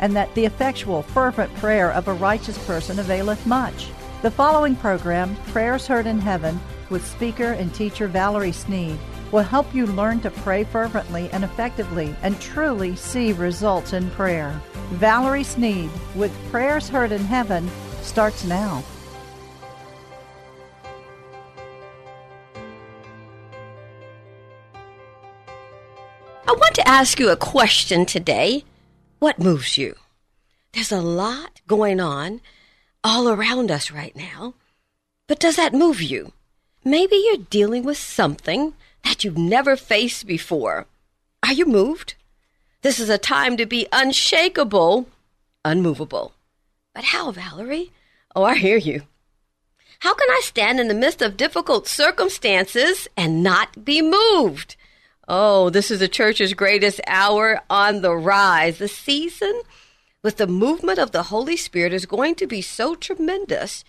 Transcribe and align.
and 0.00 0.16
that 0.16 0.34
the 0.34 0.44
effectual, 0.44 1.02
fervent 1.02 1.54
prayer 1.56 1.92
of 1.92 2.08
a 2.08 2.12
righteous 2.14 2.58
person 2.66 2.98
availeth 2.98 3.46
much. 3.46 3.88
The 4.22 4.30
following 4.30 4.76
program, 4.76 5.36
Prayers 5.46 5.86
Heard 5.86 6.06
in 6.06 6.18
Heaven, 6.18 6.60
with 6.90 7.06
speaker 7.06 7.52
and 7.52 7.72
teacher 7.72 8.08
Valerie 8.08 8.52
Sneed, 8.52 8.98
will 9.30 9.42
help 9.42 9.72
you 9.74 9.86
learn 9.86 10.20
to 10.20 10.30
pray 10.30 10.64
fervently 10.64 11.30
and 11.30 11.44
effectively 11.44 12.14
and 12.22 12.38
truly 12.40 12.96
see 12.96 13.32
results 13.32 13.92
in 13.92 14.10
prayer. 14.10 14.60
Valerie 14.90 15.44
Sneed, 15.44 15.90
with 16.16 16.36
Prayers 16.50 16.88
Heard 16.88 17.12
in 17.12 17.24
Heaven, 17.24 17.70
starts 18.02 18.44
now. 18.44 18.82
I 26.46 26.52
want 26.52 26.74
to 26.74 26.88
ask 26.88 27.20
you 27.20 27.30
a 27.30 27.36
question 27.36 28.04
today. 28.04 28.64
What 29.20 29.38
moves 29.38 29.76
you? 29.76 29.96
There's 30.72 30.90
a 30.90 31.02
lot 31.02 31.60
going 31.66 32.00
on 32.00 32.40
all 33.04 33.28
around 33.28 33.70
us 33.70 33.90
right 33.90 34.16
now. 34.16 34.54
But 35.28 35.38
does 35.38 35.56
that 35.56 35.74
move 35.74 36.00
you? 36.00 36.32
Maybe 36.84 37.16
you're 37.16 37.46
dealing 37.50 37.84
with 37.84 37.98
something 37.98 38.72
that 39.04 39.22
you've 39.22 39.36
never 39.36 39.76
faced 39.76 40.26
before. 40.26 40.86
Are 41.42 41.52
you 41.52 41.66
moved? 41.66 42.14
This 42.80 42.98
is 42.98 43.10
a 43.10 43.18
time 43.18 43.58
to 43.58 43.66
be 43.66 43.86
unshakable, 43.92 45.06
unmovable. 45.66 46.32
But 46.94 47.04
how, 47.04 47.30
Valerie? 47.30 47.92
Oh, 48.34 48.44
I 48.44 48.56
hear 48.56 48.78
you. 48.78 49.02
How 49.98 50.14
can 50.14 50.30
I 50.30 50.40
stand 50.42 50.80
in 50.80 50.88
the 50.88 50.94
midst 50.94 51.20
of 51.20 51.36
difficult 51.36 51.86
circumstances 51.86 53.06
and 53.18 53.42
not 53.42 53.84
be 53.84 54.00
moved? 54.00 54.76
Oh, 55.32 55.70
this 55.70 55.92
is 55.92 56.00
the 56.00 56.08
church's 56.08 56.54
greatest 56.54 57.00
hour 57.06 57.60
on 57.70 58.02
the 58.02 58.16
rise. 58.16 58.78
The 58.78 58.88
season 58.88 59.62
with 60.24 60.38
the 60.38 60.48
movement 60.48 60.98
of 60.98 61.12
the 61.12 61.22
Holy 61.22 61.56
Spirit 61.56 61.92
is 61.92 62.04
going 62.04 62.34
to 62.34 62.48
be 62.48 62.60
so 62.60 62.96
tremendous. 62.96 63.84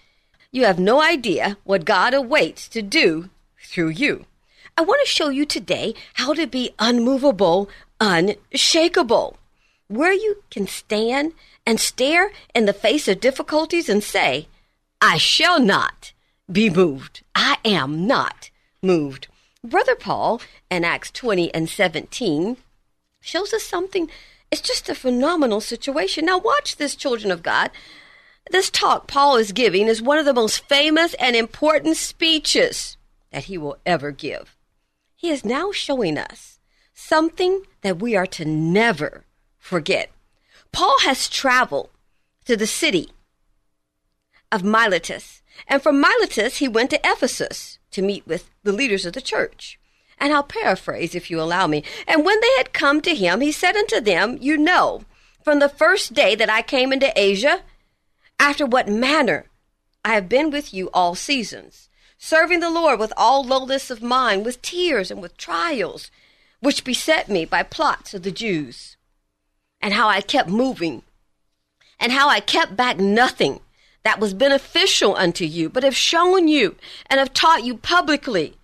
You 0.51 0.65
have 0.65 0.77
no 0.77 1.01
idea 1.01 1.57
what 1.63 1.83
God 1.83 2.13
awaits 2.13 2.67
to 2.67 2.83
do 2.83 3.31
through 3.59 3.89
you. 3.89 4.27
I 4.77 4.83
want 4.83 5.01
to 5.03 5.11
show 5.11 5.29
you 5.29 5.47
today 5.47 5.95
how 6.13 6.35
to 6.35 6.45
be 6.45 6.75
unmovable, 6.77 7.67
unshakable, 7.99 9.37
where 9.87 10.13
you 10.13 10.43
can 10.51 10.67
stand 10.67 11.33
and 11.65 11.79
stare 11.79 12.31
in 12.53 12.65
the 12.65 12.71
face 12.71 13.07
of 13.07 13.19
difficulties 13.19 13.89
and 13.89 14.03
say, 14.03 14.47
I 15.01 15.17
shall 15.17 15.59
not 15.59 16.13
be 16.51 16.69
moved. 16.69 17.23
I 17.33 17.57
am 17.65 18.05
not 18.05 18.51
moved. 18.83 19.27
Brother 19.63 19.95
Paul 19.95 20.41
in 20.71 20.83
Acts 20.83 21.11
20 21.11 21.53
and 21.53 21.69
17 21.69 22.57
shows 23.19 23.53
us 23.53 23.61
something. 23.61 24.09
It's 24.49 24.59
just 24.59 24.89
a 24.89 24.95
phenomenal 24.95 25.61
situation. 25.61 26.25
Now, 26.25 26.39
watch 26.39 26.77
this, 26.77 26.95
children 26.95 27.31
of 27.31 27.43
God. 27.43 27.69
This 28.49 28.71
talk 28.71 29.05
Paul 29.05 29.35
is 29.37 29.51
giving 29.51 29.87
is 29.87 30.01
one 30.01 30.17
of 30.17 30.25
the 30.25 30.33
most 30.33 30.67
famous 30.67 31.13
and 31.15 31.35
important 31.35 31.97
speeches 31.97 32.97
that 33.31 33.43
he 33.43 33.57
will 33.57 33.77
ever 33.85 34.09
give. 34.09 34.57
He 35.15 35.29
is 35.29 35.45
now 35.45 35.71
showing 35.71 36.17
us 36.17 36.59
something 36.95 37.61
that 37.81 37.99
we 37.99 38.15
are 38.15 38.25
to 38.27 38.45
never 38.45 39.25
forget. 39.59 40.09
Paul 40.71 41.01
has 41.01 41.29
traveled 41.29 41.91
to 42.45 42.57
the 42.57 42.65
city 42.65 43.11
of 44.51 44.63
Miletus, 44.63 45.43
and 45.67 45.83
from 45.83 46.01
Miletus 46.01 46.57
he 46.57 46.67
went 46.67 46.89
to 46.89 46.99
Ephesus 47.05 47.77
to 47.91 48.01
meet 48.01 48.25
with 48.25 48.49
the 48.63 48.71
leaders 48.71 49.05
of 49.05 49.13
the 49.13 49.21
church. 49.21 49.79
And 50.17 50.33
I'll 50.33 50.43
paraphrase 50.43 51.15
if 51.15 51.31
you 51.31 51.41
allow 51.41 51.67
me. 51.67 51.83
And 52.07 52.23
when 52.23 52.39
they 52.41 52.51
had 52.57 52.73
come 52.73 53.01
to 53.01 53.15
him, 53.15 53.41
he 53.41 53.51
said 53.51 53.75
unto 53.75 53.99
them, 53.99 54.37
You 54.39 54.57
know, 54.57 55.03
from 55.43 55.59
the 55.59 55.69
first 55.69 56.13
day 56.13 56.35
that 56.35 56.49
I 56.49 56.61
came 56.61 56.93
into 56.93 57.11
Asia, 57.15 57.63
after 58.39 58.65
what 58.65 58.87
manner 58.87 59.45
I 60.05 60.13
have 60.13 60.29
been 60.29 60.51
with 60.51 60.73
you 60.73 60.89
all 60.93 61.15
seasons, 61.15 61.89
serving 62.17 62.59
the 62.59 62.69
Lord 62.69 62.99
with 62.99 63.13
all 63.17 63.43
lowliness 63.43 63.89
of 63.89 64.01
mind, 64.01 64.45
with 64.45 64.61
tears 64.61 65.11
and 65.11 65.21
with 65.21 65.37
trials, 65.37 66.11
which 66.59 66.83
beset 66.83 67.27
me 67.27 67.45
by 67.45 67.63
plots 67.63 68.13
of 68.13 68.23
the 68.23 68.31
Jews, 68.31 68.97
and 69.81 69.93
how 69.93 70.07
I 70.07 70.21
kept 70.21 70.49
moving, 70.49 71.01
and 71.99 72.11
how 72.11 72.29
I 72.29 72.39
kept 72.39 72.75
back 72.75 72.97
nothing 72.97 73.59
that 74.03 74.19
was 74.19 74.33
beneficial 74.33 75.15
unto 75.15 75.45
you, 75.45 75.69
but 75.69 75.83
have 75.83 75.95
shown 75.95 76.47
you 76.47 76.75
and 77.09 77.19
have 77.19 77.33
taught 77.33 77.63
you 77.63 77.77
publicly 77.77 78.55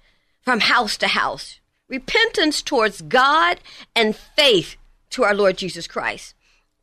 from 0.42 0.62
house 0.62 0.98
to 0.98 1.08
house. 1.08 1.60
Repentance 1.90 2.62
towards 2.62 3.02
God 3.02 3.60
and 3.96 4.16
faith 4.16 4.76
to 5.12 5.24
our 5.24 5.36
Lord 5.36 5.58
Jesus 5.58 5.88
Christ. 5.88 6.34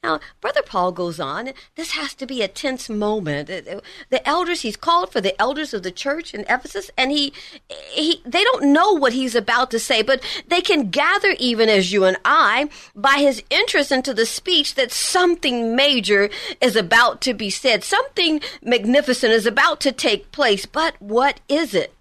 Now, 0.04 0.20
Brother 0.42 0.60
Paul 0.60 0.92
goes 0.92 1.18
on, 1.18 1.54
this 1.76 1.92
has 1.92 2.12
to 2.16 2.26
be 2.26 2.42
a 2.42 2.48
tense 2.48 2.90
moment. 2.90 3.48
The 3.48 4.28
elders, 4.28 4.60
he's 4.60 4.76
called 4.76 5.10
for 5.10 5.22
the 5.22 5.40
elders 5.40 5.72
of 5.72 5.82
the 5.82 5.90
church 5.90 6.34
in 6.34 6.42
Ephesus, 6.42 6.90
and 6.98 7.10
he, 7.10 7.32
he, 7.70 8.20
they 8.26 8.44
don't 8.44 8.70
know 8.70 8.92
what 8.92 9.14
he's 9.14 9.34
about 9.34 9.70
to 9.70 9.78
say, 9.78 10.02
but 10.02 10.22
they 10.46 10.60
can 10.60 10.90
gather, 10.90 11.34
even 11.38 11.70
as 11.70 11.90
you 11.90 12.04
and 12.04 12.18
I, 12.22 12.68
by 12.94 13.14
his 13.14 13.42
interest 13.48 13.90
into 13.90 14.12
the 14.12 14.26
speech, 14.26 14.74
that 14.74 14.92
something 14.92 15.74
major 15.74 16.28
is 16.60 16.76
about 16.76 17.22
to 17.22 17.32
be 17.32 17.48
said. 17.48 17.82
Something 17.82 18.42
magnificent 18.60 19.32
is 19.32 19.46
about 19.46 19.80
to 19.80 19.92
take 19.92 20.30
place. 20.32 20.66
But 20.66 21.00
what 21.00 21.40
is 21.48 21.72
it? 21.72 21.94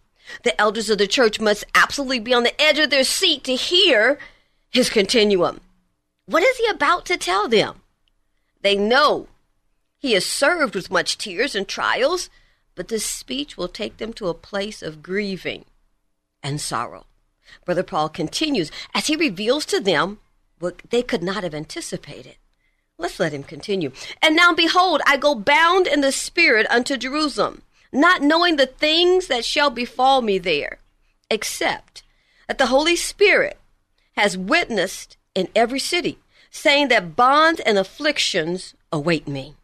The 0.43 0.59
elders 0.59 0.89
of 0.89 0.97
the 0.97 1.07
church 1.07 1.39
must 1.39 1.63
absolutely 1.73 2.19
be 2.19 2.33
on 2.33 2.43
the 2.43 2.61
edge 2.61 2.79
of 2.79 2.89
their 2.89 3.05
seat 3.05 3.45
to 3.45 3.55
hear 3.55 4.19
his 4.71 4.89
continuum. 4.89 5.61
What 6.25 6.43
is 6.43 6.57
he 6.57 6.67
about 6.67 7.05
to 7.05 7.15
tell 7.15 7.47
them? 7.47 7.79
They 8.63 8.75
know 8.75 9.27
he 9.99 10.15
is 10.15 10.25
served 10.25 10.73
with 10.73 10.89
much 10.89 11.17
tears 11.17 11.53
and 11.53 11.67
trials, 11.67 12.29
but 12.75 12.87
this 12.87 13.05
speech 13.05 13.55
will 13.57 13.67
take 13.67 13.97
them 13.97 14.13
to 14.13 14.29
a 14.29 14.33
place 14.33 14.81
of 14.81 15.03
grieving 15.03 15.65
and 16.41 16.59
sorrow. 16.59 17.05
Brother 17.65 17.83
Paul 17.83 18.09
continues 18.09 18.71
as 18.95 19.07
he 19.07 19.15
reveals 19.15 19.65
to 19.67 19.79
them 19.79 20.19
what 20.59 20.81
they 20.89 21.03
could 21.03 21.21
not 21.21 21.43
have 21.43 21.53
anticipated. 21.53 22.37
Let's 22.97 23.19
let 23.19 23.33
him 23.33 23.43
continue. 23.43 23.91
And 24.21 24.35
now 24.35 24.53
behold, 24.53 25.01
I 25.05 25.17
go 25.17 25.35
bound 25.35 25.85
in 25.85 26.01
the 26.01 26.11
Spirit 26.11 26.65
unto 26.69 26.95
Jerusalem, 26.95 27.63
not 27.91 28.21
knowing 28.21 28.55
the 28.55 28.65
things 28.65 29.27
that 29.27 29.45
shall 29.45 29.69
befall 29.69 30.21
me 30.21 30.37
there, 30.37 30.79
except 31.29 32.03
that 32.47 32.57
the 32.57 32.67
Holy 32.67 32.95
Spirit 32.95 33.59
has 34.15 34.37
witnessed 34.37 35.17
in 35.35 35.49
every 35.55 35.79
city 35.79 36.17
saying 36.53 36.87
that 36.89 37.15
bonds 37.15 37.59
and 37.61 37.77
afflictions 37.77 38.75
await 38.91 39.27
me. 39.27 39.55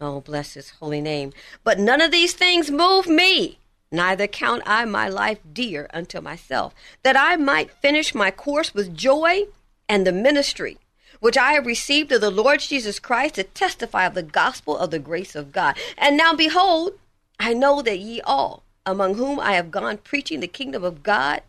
Oh, 0.00 0.20
bless 0.20 0.54
his 0.54 0.70
holy 0.70 1.00
name. 1.00 1.32
But 1.64 1.78
none 1.78 2.00
of 2.00 2.12
these 2.12 2.32
things 2.32 2.70
move 2.70 3.08
me, 3.08 3.58
neither 3.90 4.28
count 4.28 4.62
I 4.64 4.84
my 4.84 5.08
life 5.08 5.40
dear 5.52 5.90
unto 5.92 6.20
myself, 6.20 6.72
that 7.02 7.16
I 7.16 7.34
might 7.36 7.72
finish 7.82 8.14
my 8.14 8.30
course 8.30 8.72
with 8.72 8.96
joy 8.96 9.46
and 9.88 10.06
the 10.06 10.12
ministry 10.12 10.78
which 11.20 11.36
I 11.36 11.52
have 11.52 11.66
received 11.66 12.12
of 12.12 12.20
the 12.20 12.30
Lord 12.30 12.60
Jesus 12.60 13.00
Christ 13.00 13.34
to 13.34 13.42
testify 13.42 14.06
of 14.06 14.14
the 14.14 14.22
gospel 14.22 14.78
of 14.78 14.92
the 14.92 15.00
grace 15.00 15.34
of 15.34 15.50
God. 15.50 15.76
And 15.96 16.16
now 16.16 16.32
behold, 16.32 16.92
I 17.40 17.54
know 17.54 17.82
that 17.82 17.98
ye 17.98 18.20
all, 18.20 18.62
among 18.86 19.14
whom 19.14 19.40
I 19.40 19.54
have 19.54 19.72
gone 19.72 19.98
preaching 19.98 20.38
the 20.38 20.46
kingdom 20.46 20.84
of 20.84 21.02
God, 21.02 21.42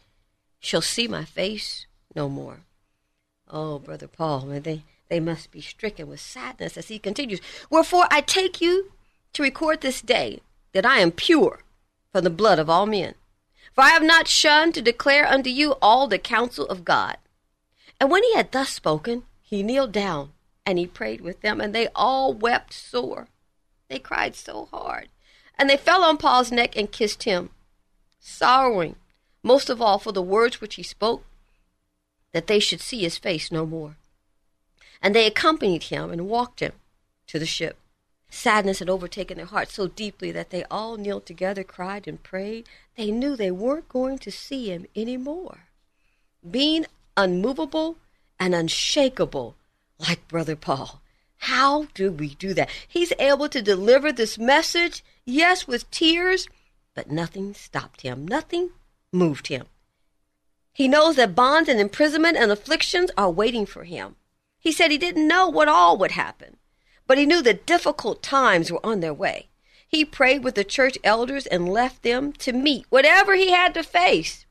shall 0.60 0.81
see 0.81 1.07
my 1.07 1.24
face 1.24 1.86
no 2.16 2.27
more. 2.30 2.62
Oh, 3.50 3.80
Brother 3.80 4.07
Paul, 4.07 4.42
they, 4.42 4.84
they 5.10 5.19
must 5.19 5.51
be 5.51 5.62
stricken 5.62 6.07
with 6.07 6.19
sadness 6.19 6.78
as 6.78 6.88
he 6.88 7.00
continues. 7.00 7.42
Wherefore 7.69 8.06
I 8.12 8.22
take 8.22 8.62
you 8.62 8.92
to 9.34 9.44
record 9.44 9.81
this 9.81 10.01
day 10.01 10.42
that 10.74 10.86
I 10.86 11.00
am 11.00 11.12
pure 11.12 11.63
from 12.12 12.24
the 12.24 12.30
blood 12.30 12.60
of 12.60 12.69
all 12.69 12.86
men. 12.86 13.16
For 13.74 13.84
I 13.84 13.90
have 13.90 14.04
not 14.04 14.28
shunned 14.28 14.74
to 14.75 14.81
declare 14.81 15.28
unto 15.28 15.50
you 15.50 15.75
all 15.81 16.07
the 16.07 16.18
counsel 16.19 16.66
of 16.68 16.86
God. 16.86 17.18
And 18.00 18.12
when 18.12 18.24
he 18.24 18.34
had 18.36 18.51
thus 18.51 18.69
spoken, 18.69 19.24
he 19.42 19.63
kneeled 19.63 19.92
down 19.92 20.31
and 20.66 20.78
he 20.78 20.86
prayed 20.86 21.22
with 21.22 21.42
them, 21.42 21.60
and 21.60 21.74
they 21.74 21.88
all 21.95 22.34
wept 22.34 22.74
sore. 22.74 23.28
They 23.88 23.98
cried 23.98 24.36
so 24.36 24.69
hard. 24.72 25.10
And 25.57 25.68
they 25.68 25.78
fell 25.78 26.04
on 26.04 26.18
Paul's 26.18 26.52
neck 26.52 26.78
and 26.78 26.92
kissed 26.92 27.24
him, 27.24 27.50
sorrowing 28.19 28.95
most 29.42 29.69
of 29.69 29.81
all 29.81 29.98
for 29.98 30.12
the 30.12 30.22
words 30.22 30.62
which 30.62 30.75
he 30.75 30.84
spoke, 30.84 31.24
that 32.31 32.48
they 32.48 32.60
should 32.60 32.81
see 32.81 33.02
his 33.02 33.18
face 33.18 33.52
no 33.52 33.66
more. 33.66 33.98
And 35.02 35.16
they 35.16 35.26
accompanied 35.26 35.84
him 35.84 36.12
and 36.12 36.28
walked 36.28 36.60
him 36.60 36.74
to 37.28 37.40
the 37.40 37.46
ship. 37.46 37.78
Sadness 38.30 38.80
had 38.80 38.90
overtaken 38.90 39.38
their 39.38 39.46
hearts 39.46 39.74
so 39.74 39.88
deeply 39.88 40.31
that 40.31 40.52
they 40.52 40.64
all 40.66 40.98
kneeled 40.98 41.26
together, 41.26 41.64
cried, 41.64 42.08
and 42.08 42.22
prayed. 42.22 42.68
They 42.96 43.12
knew 43.12 43.36
they 43.36 43.52
weren't 43.52 43.90
going 43.90 44.20
to 44.20 44.31
see 44.31 44.70
him 44.72 44.86
any 44.96 45.18
more. 45.18 45.66
Being 46.50 46.86
unmovable 47.18 47.98
and 48.40 48.54
unshakable, 48.54 49.56
like 50.00 50.28
Brother 50.28 50.56
Paul. 50.56 51.02
How 51.38 51.88
do 51.94 52.12
we 52.12 52.36
do 52.36 52.54
that? 52.54 52.70
He's 52.88 53.14
able 53.18 53.50
to 53.50 53.62
deliver 53.62 54.12
this 54.12 54.38
message, 54.38 55.04
yes, 55.26 55.68
with 55.68 55.90
tears, 55.90 56.48
but 56.94 57.10
nothing 57.10 57.54
stopped 57.54 58.02
him. 58.02 58.28
Nothing 58.28 58.72
moved 59.12 59.48
him. 59.48 59.66
He 60.80 60.88
knows 60.88 61.16
that 61.18 61.36
bonds 61.36 61.70
and 61.70 61.80
imprisonment 61.80 62.38
and 62.38 62.52
afflictions 62.52 63.12
are 63.18 63.30
waiting 63.42 63.66
for 63.66 63.84
him. 63.84 64.16
He 64.60 64.72
said 64.72 64.92
he 64.92 64.98
didn't 64.98 65.28
know 65.28 65.48
what 65.48 65.68
all 65.68 65.98
would 65.98 66.12
happen 66.12 66.56
but 67.10 67.18
he 67.18 67.26
knew 67.26 67.42
that 67.42 67.66
difficult 67.66 68.22
times 68.22 68.72
were 68.72 68.86
on 68.86 69.00
their 69.00 69.16
way. 69.16 69.50
He 69.88 70.06
prayed 70.06 70.44
with 70.44 70.54
the 70.54 70.64
church 70.64 70.96
elders 71.04 71.48
and 71.48 71.68
left 71.68 72.04
them 72.04 72.34
to 72.34 72.54
meet 72.54 72.86
whatever 72.90 73.34
he 73.34 73.50
had 73.50 73.74
to 73.74 73.81
face. 73.81 74.46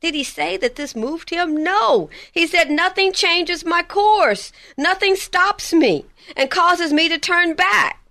Did 0.00 0.16
he 0.16 0.24
say 0.24 0.56
that 0.56 0.74
this 0.74 0.96
moved 0.96 1.30
him? 1.30 1.62
No. 1.62 2.10
He 2.32 2.48
said, 2.48 2.72
Nothing 2.72 3.12
changes 3.12 3.64
my 3.64 3.84
course. 3.84 4.50
Nothing 4.76 5.14
stops 5.14 5.72
me 5.72 6.06
and 6.36 6.50
causes 6.50 6.92
me 6.92 7.08
to 7.08 7.18
turn 7.18 7.54
back. 7.54 8.04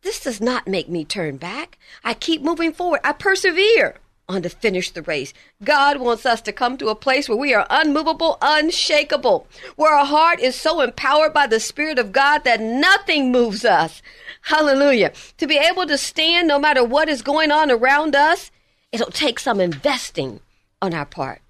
This 0.00 0.20
does 0.20 0.40
not 0.40 0.66
make 0.66 0.88
me 0.88 1.04
turn 1.04 1.36
back. 1.36 1.76
I 2.02 2.14
keep 2.14 2.40
moving 2.40 2.72
forward. 2.72 3.00
I 3.04 3.12
persevere 3.12 3.96
on 4.28 4.42
to 4.42 4.48
finish 4.48 4.90
the 4.90 5.02
race. 5.02 5.32
God 5.62 5.98
wants 5.98 6.24
us 6.24 6.40
to 6.42 6.52
come 6.52 6.76
to 6.78 6.88
a 6.88 6.94
place 6.94 7.28
where 7.28 7.38
we 7.38 7.52
are 7.52 7.66
unmovable, 7.68 8.38
unshakable, 8.40 9.46
where 9.76 9.94
our 9.94 10.06
heart 10.06 10.40
is 10.40 10.54
so 10.54 10.80
empowered 10.80 11.34
by 11.34 11.46
the 11.46 11.60
Spirit 11.60 11.98
of 11.98 12.12
God 12.12 12.44
that 12.44 12.60
nothing 12.60 13.30
moves 13.30 13.64
us. 13.64 14.02
Hallelujah. 14.42 15.12
To 15.38 15.46
be 15.46 15.58
able 15.58 15.86
to 15.86 15.98
stand 15.98 16.48
no 16.48 16.58
matter 16.58 16.82
what 16.84 17.08
is 17.08 17.22
going 17.22 17.50
on 17.50 17.70
around 17.70 18.16
us, 18.16 18.50
it'll 18.92 19.10
take 19.10 19.38
some 19.38 19.60
investing 19.60 20.40
on 20.80 20.94
our 20.94 21.06
part. 21.06 21.40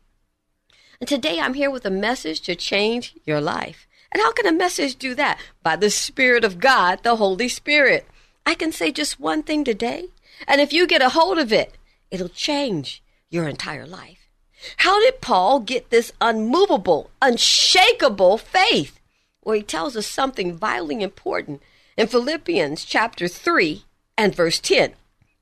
And 1.00 1.08
today 1.08 1.38
I'm 1.40 1.54
here 1.54 1.70
with 1.70 1.84
a 1.84 1.90
message 1.90 2.40
to 2.42 2.54
change 2.54 3.14
your 3.24 3.40
life. 3.40 3.86
And 4.10 4.22
how 4.22 4.32
can 4.32 4.46
a 4.46 4.52
message 4.52 4.96
do 4.96 5.14
that? 5.16 5.38
By 5.62 5.76
the 5.76 5.90
Spirit 5.90 6.44
of 6.44 6.60
God, 6.60 7.02
the 7.02 7.16
Holy 7.16 7.48
Spirit. 7.48 8.06
I 8.46 8.54
can 8.54 8.72
say 8.72 8.92
just 8.92 9.18
one 9.20 9.42
thing 9.42 9.64
today. 9.64 10.08
And 10.46 10.60
if 10.60 10.72
you 10.72 10.86
get 10.86 11.02
a 11.02 11.10
hold 11.10 11.38
of 11.38 11.52
it, 11.52 11.74
It'll 12.14 12.28
change 12.28 13.02
your 13.28 13.48
entire 13.48 13.88
life. 13.88 14.28
How 14.76 15.00
did 15.00 15.20
Paul 15.20 15.58
get 15.58 15.90
this 15.90 16.12
unmovable, 16.20 17.10
unshakable 17.20 18.38
faith? 18.38 19.00
Well, 19.42 19.56
he 19.56 19.64
tells 19.64 19.96
us 19.96 20.06
something 20.06 20.56
vitally 20.56 21.02
important 21.02 21.60
in 21.96 22.06
Philippians 22.06 22.84
chapter 22.84 23.26
3 23.26 23.82
and 24.16 24.32
verse 24.32 24.60
10. 24.60 24.92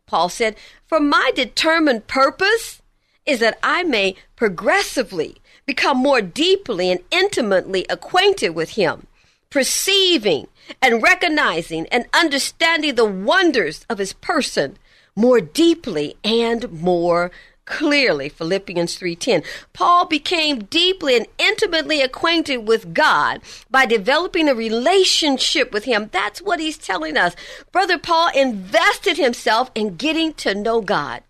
Paul 0.07 0.31
said, 0.31 0.57
For 0.87 0.99
my 0.99 1.31
determined 1.35 2.07
purpose 2.07 2.81
is 3.27 3.41
that 3.41 3.59
I 3.63 3.83
may 3.83 4.15
progressively 4.35 5.43
become 5.67 5.99
more 5.99 6.23
deeply 6.23 6.91
and 6.91 7.01
intimately 7.11 7.85
acquainted 7.91 8.55
with 8.55 8.71
him, 8.71 9.09
perceiving 9.51 10.49
and 10.81 11.03
recognizing 11.03 11.87
and 11.89 12.07
understanding 12.15 12.95
the 12.95 13.05
wonders 13.05 13.85
of 13.91 13.99
his 13.99 14.15
person 14.15 14.79
more 15.15 15.41
deeply 15.41 16.17
and 16.25 16.71
more 16.73 17.31
clearly 17.65 18.29
philippians 18.29 18.99
3.10 18.99 19.45
paul 19.73 20.05
became 20.07 20.65
deeply 20.65 21.17
and 21.17 21.27
intimately 21.39 22.01
acquainted 22.01 22.67
with 22.67 22.93
god 22.93 23.41
by 23.71 23.87
developing 23.87 24.49
a 24.49 24.55
relationship 24.55 25.73
with 25.73 25.85
him. 25.85 26.09
That's 26.13 26.43
what 26.43 26.61
he's 26.61 26.77
telling 26.77 27.17
us. 27.17 27.37
Brother 27.71 27.99
paul 27.99 28.31
invested 28.35 29.17
himself 29.17 29.71
in 29.75 29.97
getting 29.97 30.35
to 30.35 30.55
know 30.55 30.81
god. 30.81 31.23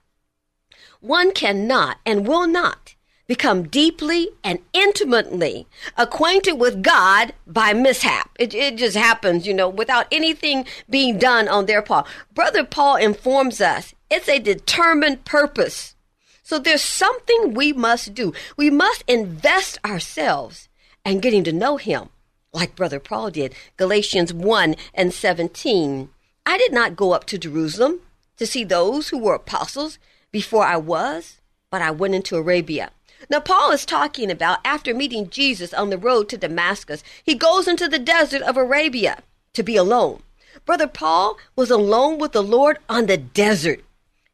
One 1.00 1.32
cannot 1.32 1.98
and 2.06 2.26
will 2.26 2.46
not 2.46 2.91
become 3.26 3.68
deeply 3.68 4.28
and 4.42 4.58
intimately 4.72 5.66
acquainted 5.96 6.54
with 6.54 6.82
God 6.82 7.32
by 7.46 7.72
mishap. 7.72 8.30
It, 8.38 8.54
it 8.54 8.76
just 8.76 8.96
happens, 8.96 9.46
you 9.46 9.54
know, 9.54 9.68
without 9.68 10.06
anything 10.10 10.66
being 10.90 11.18
done 11.18 11.48
on 11.48 11.66
their 11.66 11.82
part. 11.82 12.06
Brother 12.34 12.64
Paul 12.64 12.96
informs 12.96 13.60
us 13.60 13.94
it's 14.10 14.28
a 14.28 14.38
determined 14.38 15.24
purpose. 15.24 15.94
So 16.42 16.58
there's 16.58 16.82
something 16.82 17.54
we 17.54 17.72
must 17.72 18.14
do. 18.14 18.34
We 18.56 18.68
must 18.68 19.04
invest 19.08 19.78
ourselves 19.84 20.68
in 21.04 21.20
getting 21.20 21.44
to 21.44 21.52
know 21.52 21.76
him 21.76 22.10
like 22.52 22.76
brother 22.76 23.00
Paul 23.00 23.30
did. 23.30 23.54
Galatians 23.76 24.32
1 24.32 24.76
and 24.94 25.12
17. 25.12 26.10
I 26.44 26.58
did 26.58 26.72
not 26.72 26.96
go 26.96 27.12
up 27.12 27.24
to 27.26 27.38
Jerusalem 27.38 28.00
to 28.36 28.46
see 28.46 28.64
those 28.64 29.08
who 29.08 29.18
were 29.18 29.34
apostles 29.34 29.98
before 30.30 30.64
I 30.64 30.76
was, 30.76 31.40
but 31.70 31.82
I 31.82 31.90
went 31.90 32.14
into 32.14 32.36
Arabia 32.36 32.90
now, 33.30 33.40
Paul 33.40 33.70
is 33.72 33.86
talking 33.86 34.30
about 34.30 34.58
after 34.64 34.94
meeting 34.94 35.30
Jesus 35.30 35.72
on 35.72 35.90
the 35.90 35.98
road 35.98 36.28
to 36.28 36.36
Damascus, 36.36 37.02
he 37.22 37.34
goes 37.34 37.68
into 37.68 37.88
the 37.88 37.98
desert 37.98 38.42
of 38.42 38.56
Arabia 38.56 39.22
to 39.54 39.62
be 39.62 39.76
alone. 39.76 40.22
Brother 40.64 40.86
Paul 40.86 41.38
was 41.56 41.70
alone 41.70 42.18
with 42.18 42.32
the 42.32 42.42
Lord 42.42 42.78
on 42.88 43.06
the 43.06 43.16
desert. 43.16 43.84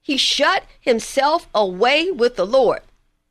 He 0.03 0.17
shut 0.17 0.65
himself 0.81 1.49
away 1.55 2.11
with 2.11 2.37
the 2.37 2.47
Lord. 2.47 2.81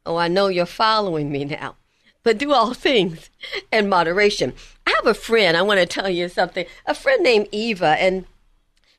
Oh, 0.05 0.15
I 0.15 0.27
know 0.27 0.47
you're 0.47 0.65
following 0.65 1.31
me 1.31 1.45
now. 1.45 1.75
But 2.23 2.37
do 2.37 2.53
all 2.53 2.73
things 2.75 3.29
in 3.71 3.89
moderation. 3.89 4.53
I 4.85 4.91
have 4.91 5.07
a 5.07 5.13
friend, 5.13 5.57
I 5.57 5.61
want 5.63 5.79
to 5.79 5.85
tell 5.85 6.09
you 6.09 6.29
something. 6.29 6.65
A 6.85 6.93
friend 6.93 7.23
named 7.23 7.47
Eva, 7.51 7.97
and 7.99 8.25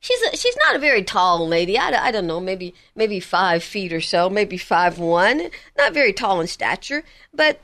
she's 0.00 0.21
a, 0.23 0.37
she's 0.37 0.57
not 0.64 0.76
a 0.76 0.81
very 0.81 1.02
tall 1.02 1.47
lady. 1.47 1.78
I, 1.78 2.07
I 2.07 2.11
don't 2.11 2.26
know, 2.26 2.40
maybe 2.40 2.75
maybe 2.95 3.21
five 3.21 3.62
feet 3.62 3.93
or 3.93 4.00
so, 4.00 4.31
maybe 4.31 4.59
five 4.59 4.99
one. 4.99 5.50
Not 5.76 5.95
very 5.95 6.12
tall 6.12 6.40
in 6.40 6.47
stature, 6.47 7.05
but 7.33 7.61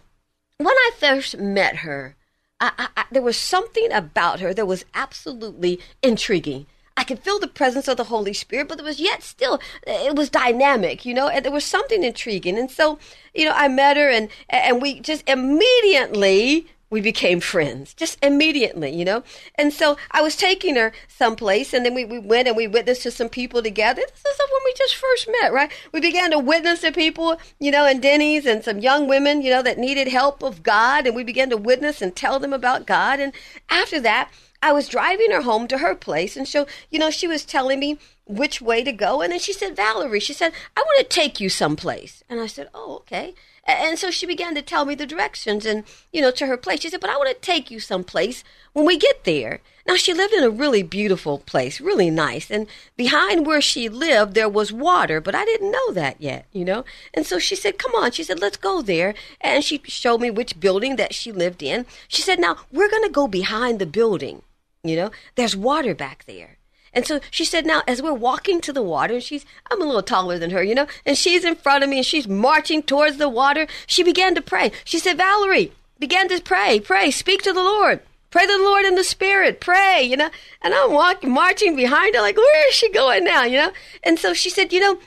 when 0.58 0.74
I 0.74 0.90
first 0.98 1.38
met 1.38 1.76
her, 1.76 2.16
I, 2.60 2.88
I, 2.96 3.04
there 3.10 3.22
was 3.22 3.36
something 3.36 3.92
about 3.92 4.40
her 4.40 4.54
that 4.54 4.66
was 4.66 4.84
absolutely 4.94 5.80
intriguing. 6.02 6.66
I 6.96 7.02
could 7.02 7.18
feel 7.18 7.40
the 7.40 7.48
presence 7.48 7.88
of 7.88 7.96
the 7.96 8.04
Holy 8.04 8.32
Spirit, 8.32 8.68
but 8.68 8.78
it 8.78 8.84
was 8.84 9.00
yet 9.00 9.22
still 9.22 9.60
it 9.84 10.14
was 10.14 10.30
dynamic, 10.30 11.04
you 11.04 11.12
know, 11.12 11.28
and 11.28 11.44
there 11.44 11.52
was 11.52 11.64
something 11.64 12.04
intriguing. 12.04 12.56
And 12.56 12.70
so, 12.70 12.98
you 13.34 13.46
know, 13.46 13.54
I 13.54 13.66
met 13.68 13.96
her 13.96 14.08
and 14.08 14.28
and 14.48 14.80
we 14.80 15.00
just 15.00 15.28
immediately 15.28 16.68
we 16.94 17.00
became 17.00 17.40
friends 17.40 17.92
just 17.92 18.16
immediately, 18.22 18.94
you 18.94 19.04
know? 19.04 19.24
And 19.56 19.72
so 19.72 19.96
I 20.12 20.22
was 20.22 20.36
taking 20.36 20.76
her 20.76 20.92
someplace 21.08 21.74
and 21.74 21.84
then 21.84 21.92
we, 21.92 22.04
we 22.04 22.20
went 22.20 22.46
and 22.46 22.56
we 22.56 22.68
witnessed 22.68 23.02
to 23.02 23.10
some 23.10 23.28
people 23.28 23.64
together. 23.64 24.00
This 24.00 24.24
is 24.24 24.38
when 24.38 24.60
we 24.64 24.74
just 24.74 24.94
first 24.94 25.28
met, 25.40 25.52
right? 25.52 25.72
We 25.90 26.00
began 26.00 26.30
to 26.30 26.38
witness 26.38 26.82
to 26.82 26.92
people, 26.92 27.36
you 27.58 27.72
know, 27.72 27.84
in 27.84 28.00
Denny's 28.00 28.46
and 28.46 28.62
some 28.62 28.78
young 28.78 29.08
women, 29.08 29.42
you 29.42 29.50
know, 29.50 29.60
that 29.60 29.76
needed 29.76 30.06
help 30.06 30.44
of 30.44 30.62
God. 30.62 31.08
And 31.08 31.16
we 31.16 31.24
began 31.24 31.50
to 31.50 31.56
witness 31.56 32.00
and 32.00 32.14
tell 32.14 32.38
them 32.38 32.52
about 32.52 32.86
God. 32.86 33.18
And 33.18 33.32
after 33.68 33.98
that, 33.98 34.30
I 34.62 34.70
was 34.70 34.88
driving 34.88 35.32
her 35.32 35.42
home 35.42 35.66
to 35.66 35.78
her 35.78 35.96
place. 35.96 36.36
And 36.36 36.46
so, 36.46 36.64
you 36.90 37.00
know, 37.00 37.10
she 37.10 37.26
was 37.26 37.44
telling 37.44 37.80
me 37.80 37.98
which 38.24 38.62
way 38.62 38.84
to 38.84 38.92
go. 38.92 39.20
And 39.20 39.32
then 39.32 39.40
she 39.40 39.52
said, 39.52 39.74
Valerie, 39.74 40.20
she 40.20 40.32
said, 40.32 40.52
I 40.76 40.80
want 40.80 40.98
to 41.00 41.12
take 41.12 41.40
you 41.40 41.48
someplace. 41.48 42.22
And 42.30 42.38
I 42.38 42.46
said, 42.46 42.68
oh, 42.72 42.98
okay. 42.98 43.34
And 43.66 43.98
so 43.98 44.10
she 44.10 44.26
began 44.26 44.54
to 44.54 44.62
tell 44.62 44.84
me 44.84 44.94
the 44.94 45.06
directions 45.06 45.64
and, 45.64 45.84
you 46.12 46.20
know, 46.20 46.30
to 46.32 46.46
her 46.46 46.56
place. 46.56 46.82
She 46.82 46.90
said, 46.90 47.00
But 47.00 47.10
I 47.10 47.16
want 47.16 47.30
to 47.30 47.40
take 47.40 47.70
you 47.70 47.80
someplace 47.80 48.44
when 48.74 48.84
we 48.84 48.98
get 48.98 49.24
there. 49.24 49.60
Now, 49.86 49.96
she 49.96 50.12
lived 50.14 50.34
in 50.34 50.44
a 50.44 50.50
really 50.50 50.82
beautiful 50.82 51.38
place, 51.38 51.80
really 51.80 52.10
nice. 52.10 52.50
And 52.50 52.66
behind 52.96 53.46
where 53.46 53.60
she 53.60 53.88
lived, 53.88 54.34
there 54.34 54.48
was 54.48 54.72
water, 54.72 55.20
but 55.20 55.34
I 55.34 55.44
didn't 55.44 55.70
know 55.70 55.92
that 55.92 56.20
yet, 56.20 56.46
you 56.52 56.64
know? 56.64 56.84
And 57.12 57.26
so 57.26 57.38
she 57.38 57.56
said, 57.56 57.78
Come 57.78 57.94
on. 57.94 58.12
She 58.12 58.24
said, 58.24 58.40
Let's 58.40 58.56
go 58.58 58.82
there. 58.82 59.14
And 59.40 59.64
she 59.64 59.80
showed 59.84 60.20
me 60.20 60.30
which 60.30 60.60
building 60.60 60.96
that 60.96 61.14
she 61.14 61.32
lived 61.32 61.62
in. 61.62 61.86
She 62.08 62.22
said, 62.22 62.38
Now, 62.38 62.56
we're 62.70 62.90
going 62.90 63.04
to 63.04 63.10
go 63.10 63.28
behind 63.28 63.78
the 63.78 63.86
building. 63.86 64.42
You 64.82 64.96
know, 64.96 65.10
there's 65.36 65.56
water 65.56 65.94
back 65.94 66.24
there. 66.26 66.58
And 66.94 67.06
so 67.06 67.20
she 67.30 67.44
said, 67.44 67.66
now 67.66 67.82
as 67.86 68.00
we're 68.00 68.12
walking 68.12 68.60
to 68.62 68.72
the 68.72 68.82
water, 68.82 69.14
and 69.14 69.22
she's, 69.22 69.44
I'm 69.70 69.82
a 69.82 69.84
little 69.84 70.02
taller 70.02 70.38
than 70.38 70.50
her, 70.50 70.62
you 70.62 70.74
know, 70.74 70.86
and 71.04 71.18
she's 71.18 71.44
in 71.44 71.56
front 71.56 71.84
of 71.84 71.90
me 71.90 71.98
and 71.98 72.06
she's 72.06 72.28
marching 72.28 72.82
towards 72.82 73.16
the 73.16 73.28
water. 73.28 73.66
She 73.86 74.02
began 74.02 74.34
to 74.36 74.42
pray. 74.42 74.72
She 74.84 74.98
said, 74.98 75.16
Valerie, 75.18 75.72
began 75.98 76.28
to 76.28 76.40
pray, 76.40 76.80
pray, 76.80 77.10
speak 77.10 77.42
to 77.42 77.52
the 77.52 77.62
Lord. 77.62 78.00
Pray 78.30 78.46
to 78.46 78.52
the 78.52 78.64
Lord 78.64 78.84
in 78.84 78.96
the 78.96 79.04
Spirit. 79.04 79.60
Pray, 79.60 80.02
you 80.02 80.16
know. 80.16 80.30
And 80.60 80.74
I'm 80.74 80.92
walking, 80.92 81.30
marching 81.30 81.76
behind 81.76 82.16
her, 82.16 82.20
like, 82.20 82.36
where 82.36 82.68
is 82.68 82.74
she 82.74 82.90
going 82.90 83.22
now, 83.22 83.44
you 83.44 83.56
know? 83.58 83.72
And 84.02 84.18
so 84.18 84.34
she 84.34 84.50
said, 84.50 84.72
you 84.72 84.80
know, 84.80 84.98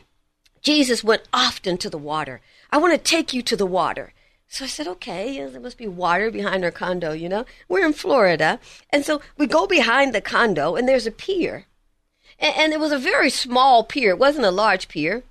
Jesus 0.62 1.04
went 1.04 1.24
often 1.34 1.78
to 1.80 1.90
the 1.90 1.98
water. 1.98 2.40
I 2.72 2.78
want 2.78 2.94
to 2.94 2.98
take 2.98 3.34
you 3.34 3.42
to 3.42 3.58
the 3.58 3.66
water. 3.66 4.14
So 4.48 4.64
I 4.64 4.70
said, 4.70 4.88
okay, 4.88 5.46
there 5.46 5.60
must 5.60 5.78
be 5.78 5.88
water 5.88 6.32
behind 6.32 6.64
our 6.64 6.72
condo, 6.72 7.12
you 7.12 7.28
know? 7.28 7.46
We're 7.68 7.86
in 7.86 7.92
Florida. 7.92 8.62
And 8.92 9.04
so 9.04 9.22
we 9.38 9.46
go 9.46 9.68
behind 9.68 10.16
the 10.16 10.22
condo, 10.22 10.76
and 10.76 10.88
there's 10.88 11.06
a 11.06 11.12
pier. 11.12 11.66
And, 12.40 12.56
and 12.58 12.74
it 12.74 12.80
was 12.80 12.92
a 12.92 13.00
very 13.00 13.30
small 13.30 13.84
pier. 13.84 14.12
It 14.12 14.20
wasn't 14.20 14.46
a 14.46 14.52
large 14.52 14.88
pier. 14.88 15.24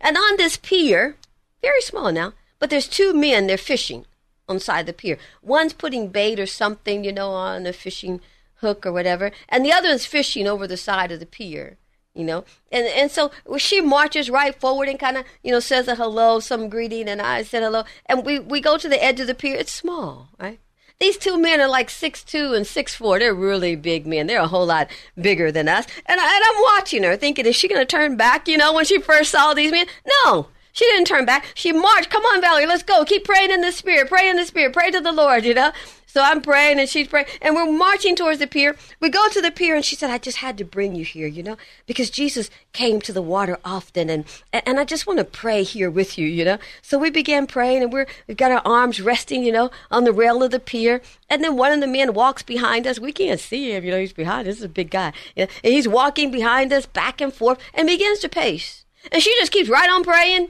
And 0.00 0.16
on 0.16 0.36
this 0.36 0.56
pier, 0.56 1.16
very 1.62 1.82
small 1.82 2.12
now, 2.12 2.32
but 2.58 2.70
there's 2.70 2.88
two 2.88 3.12
men, 3.12 3.46
they're 3.46 3.58
fishing 3.58 4.06
on 4.48 4.56
the 4.56 4.60
side 4.60 4.80
of 4.80 4.86
the 4.86 4.92
pier. 4.92 5.18
One's 5.42 5.72
putting 5.72 6.08
bait 6.08 6.40
or 6.40 6.46
something, 6.46 7.04
you 7.04 7.12
know, 7.12 7.30
on 7.30 7.66
a 7.66 7.72
fishing 7.72 8.20
hook 8.56 8.84
or 8.84 8.92
whatever, 8.92 9.30
and 9.48 9.64
the 9.64 9.72
other 9.72 9.88
is 9.88 10.06
fishing 10.06 10.46
over 10.46 10.66
the 10.66 10.76
side 10.76 11.12
of 11.12 11.20
the 11.20 11.26
pier. 11.26 11.76
You 12.12 12.24
know, 12.24 12.44
and 12.72 12.86
and 12.86 13.08
so 13.08 13.30
she 13.56 13.80
marches 13.80 14.28
right 14.28 14.52
forward 14.52 14.88
and 14.88 14.98
kind 14.98 15.16
of 15.16 15.24
you 15.44 15.52
know 15.52 15.60
says 15.60 15.86
a 15.86 15.94
hello, 15.94 16.40
some 16.40 16.68
greeting, 16.68 17.08
and 17.08 17.22
I 17.22 17.44
said 17.44 17.62
hello, 17.62 17.84
and 18.04 18.26
we 18.26 18.40
we 18.40 18.60
go 18.60 18.76
to 18.76 18.88
the 18.88 19.02
edge 19.02 19.20
of 19.20 19.28
the 19.28 19.34
pier. 19.34 19.54
It's 19.54 19.72
small, 19.72 20.30
right? 20.40 20.58
These 21.00 21.16
two 21.16 21.38
men 21.38 21.62
are 21.62 21.68
like 21.68 21.88
six 21.88 22.22
two 22.22 22.52
and 22.52 22.66
six 22.66 22.94
four. 22.94 23.18
They're 23.18 23.32
really 23.32 23.74
big 23.74 24.06
men. 24.06 24.26
They're 24.26 24.42
a 24.42 24.46
whole 24.46 24.66
lot 24.66 24.88
bigger 25.18 25.50
than 25.50 25.66
us. 25.66 25.86
And, 26.04 26.20
I, 26.20 26.36
and 26.36 26.44
I'm 26.46 26.62
watching 26.76 27.02
her, 27.04 27.16
thinking, 27.16 27.46
is 27.46 27.56
she 27.56 27.68
going 27.68 27.80
to 27.80 27.86
turn 27.86 28.18
back? 28.18 28.46
You 28.46 28.58
know, 28.58 28.74
when 28.74 28.84
she 28.84 29.00
first 29.00 29.30
saw 29.30 29.54
these 29.54 29.72
men, 29.72 29.86
no, 30.24 30.48
she 30.72 30.84
didn't 30.86 31.06
turn 31.06 31.24
back. 31.24 31.46
She 31.54 31.72
marched. 31.72 32.10
Come 32.10 32.24
on, 32.24 32.40
Valerie, 32.40 32.66
let's 32.66 32.82
go. 32.82 33.04
Keep 33.04 33.24
praying 33.24 33.50
in 33.50 33.60
the 33.60 33.72
spirit. 33.72 34.08
Pray 34.08 34.28
in 34.28 34.36
the 34.36 34.44
spirit. 34.44 34.72
Pray 34.72 34.90
to 34.90 35.00
the 35.00 35.12
Lord, 35.12 35.44
you 35.44 35.54
know? 35.54 35.72
So 36.12 36.20
I'm 36.20 36.42
praying 36.42 36.80
and 36.80 36.88
she's 36.88 37.06
praying 37.06 37.28
and 37.40 37.54
we're 37.54 37.70
marching 37.70 38.16
towards 38.16 38.40
the 38.40 38.48
pier. 38.48 38.74
We 38.98 39.10
go 39.10 39.28
to 39.28 39.40
the 39.40 39.52
pier 39.52 39.76
and 39.76 39.84
she 39.84 39.94
said, 39.94 40.10
I 40.10 40.18
just 40.18 40.38
had 40.38 40.58
to 40.58 40.64
bring 40.64 40.96
you 40.96 41.04
here, 41.04 41.28
you 41.28 41.40
know, 41.40 41.56
because 41.86 42.10
Jesus 42.10 42.50
came 42.72 43.00
to 43.02 43.12
the 43.12 43.22
water 43.22 43.58
often 43.64 44.10
and, 44.10 44.24
and 44.52 44.80
I 44.80 44.84
just 44.84 45.06
want 45.06 45.20
to 45.20 45.24
pray 45.24 45.62
here 45.62 45.88
with 45.88 46.18
you, 46.18 46.26
you 46.26 46.44
know. 46.44 46.58
So 46.82 46.98
we 46.98 47.10
began 47.10 47.46
praying 47.46 47.84
and 47.84 47.92
we're, 47.92 48.06
we've 48.26 48.36
got 48.36 48.50
our 48.50 48.62
arms 48.64 49.00
resting, 49.00 49.44
you 49.44 49.52
know, 49.52 49.70
on 49.88 50.02
the 50.02 50.12
rail 50.12 50.42
of 50.42 50.50
the 50.50 50.58
pier. 50.58 51.00
And 51.28 51.44
then 51.44 51.56
one 51.56 51.70
of 51.70 51.80
the 51.80 51.86
men 51.86 52.12
walks 52.12 52.42
behind 52.42 52.88
us. 52.88 52.98
We 52.98 53.12
can't 53.12 53.38
see 53.38 53.70
him, 53.70 53.84
you 53.84 53.92
know, 53.92 54.00
he's 54.00 54.12
behind 54.12 54.48
us. 54.48 54.54
This 54.54 54.58
is 54.58 54.64
a 54.64 54.68
big 54.68 54.90
guy. 54.90 55.12
And 55.36 55.48
he's 55.62 55.86
walking 55.86 56.32
behind 56.32 56.72
us 56.72 56.86
back 56.86 57.20
and 57.20 57.32
forth 57.32 57.60
and 57.72 57.86
begins 57.86 58.18
to 58.20 58.28
pace. 58.28 58.84
And 59.12 59.22
she 59.22 59.32
just 59.38 59.52
keeps 59.52 59.68
right 59.68 59.88
on 59.88 60.02
praying 60.02 60.48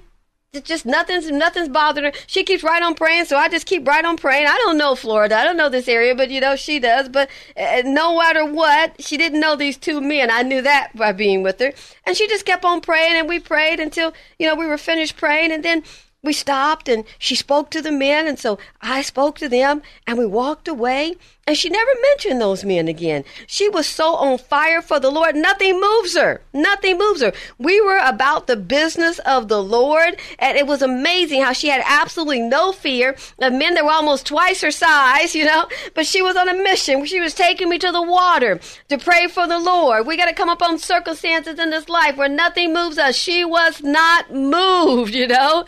just 0.59 0.85
nothing's 0.85 1.31
nothing's 1.31 1.69
bothering 1.69 2.13
her. 2.13 2.21
She 2.27 2.43
keeps 2.43 2.65
right 2.65 2.83
on 2.83 2.97
praying, 2.97 3.27
so 3.27 3.37
I 3.37 3.49
just 3.49 3.67
keep 3.67 3.87
right 3.87 4.05
on 4.05 4.17
praying. 4.17 4.47
I 4.47 4.57
don't 4.65 4.77
know 4.77 4.97
Florida, 4.97 5.37
I 5.37 5.45
don't 5.45 5.57
know 5.57 5.69
this 5.69 5.87
area, 5.87 6.15
but 6.15 6.31
you 6.31 6.41
know 6.41 6.57
she 6.57 6.81
does. 6.81 7.09
But 7.09 7.31
uh, 7.57 7.83
no 7.85 8.19
matter 8.19 8.45
what, 8.45 9.01
she 9.01 9.17
didn't 9.17 9.39
know 9.39 9.55
these 9.55 9.77
two 9.77 10.01
men. 10.01 10.29
I 10.31 10.43
knew 10.43 10.61
that 10.63 10.97
by 10.97 11.13
being 11.13 11.45
with 11.45 11.61
her, 11.61 11.73
and 12.05 12.17
she 12.17 12.27
just 12.27 12.47
kept 12.47 12.65
on 12.65 12.81
praying, 12.81 13.13
and 13.13 13.29
we 13.29 13.39
prayed 13.39 13.79
until 13.79 14.13
you 14.41 14.47
know 14.47 14.57
we 14.57 14.67
were 14.67 14.79
finished 14.79 15.17
praying, 15.17 15.53
and 15.53 15.65
then 15.65 15.85
we 16.23 16.33
stopped 16.33 16.89
and 16.89 17.05
she 17.19 17.35
spoke 17.35 17.71
to 17.71 17.81
the 17.81 17.91
men 17.91 18.27
and 18.27 18.39
so 18.39 18.59
I 18.83 19.01
spoke 19.01 19.39
to 19.39 19.49
them 19.49 19.81
and 20.07 20.19
we 20.19 20.27
walked 20.27 20.69
away 20.69 21.17
and 21.47 21.57
she 21.57 21.69
never 21.69 21.91
mentioned 22.03 22.41
those 22.41 22.65
men 22.65 22.87
again. 22.87 23.25
She 23.47 23.69
was 23.69 23.87
so 23.87 24.15
on 24.15 24.39
fire 24.39 24.81
for 24.83 25.01
the 25.01 25.11
Lord, 25.11 25.35
nothing 25.35 25.81
moves 25.81 26.17
her. 26.17 26.43
Nothing 26.53 26.99
moves 26.99 27.23
her. 27.23 27.33
We 27.59 27.81
were 27.81 27.99
about 27.99 28.47
the 28.47 28.57
business 28.57 29.19
of 29.21 29.49
the 29.49 29.63
Lord, 29.63 30.21
and 30.39 30.57
it 30.57 30.67
was 30.67 30.81
amazing 30.81 31.43
how 31.43 31.53
she 31.53 31.69
had 31.69 31.83
absolutely 31.85 32.41
no 32.41 32.73
fear 32.73 33.17
of 33.39 33.53
men 33.53 33.75
that 33.75 33.85
were 33.85 33.91
almost 33.91 34.27
twice 34.27 34.61
her 34.61 34.71
size, 34.71 35.35
you 35.35 35.45
know. 35.45 35.67
But 35.95 36.07
she 36.07 36.23
was 36.23 36.37
on 36.37 36.49
a 36.49 36.55
mission. 36.55 37.05
She 37.07 37.21
was 37.21 37.35
taking 37.35 37.69
me 37.69 37.79
to 37.79 37.91
the 37.91 38.03
water 38.03 38.61
to 38.89 38.99
pray 38.99 39.27
for 39.27 39.49
the 39.49 39.59
Lord. 39.59 40.07
We 40.07 40.17
got 40.17 40.27
to 40.27 40.35
come 40.35 40.49
up 40.49 40.63
on 40.63 40.79
circumstances 40.79 41.59
in 41.59 41.71
this 41.71 41.89
life 41.89 42.17
where 42.17 42.29
nothing 42.29 42.73
moves 42.73 42.99
us. 42.99 43.17
She 43.17 43.45
was 43.45 43.83
not 43.83 44.33
moved, 44.33 45.15
you 45.15 45.27
know. 45.27 45.65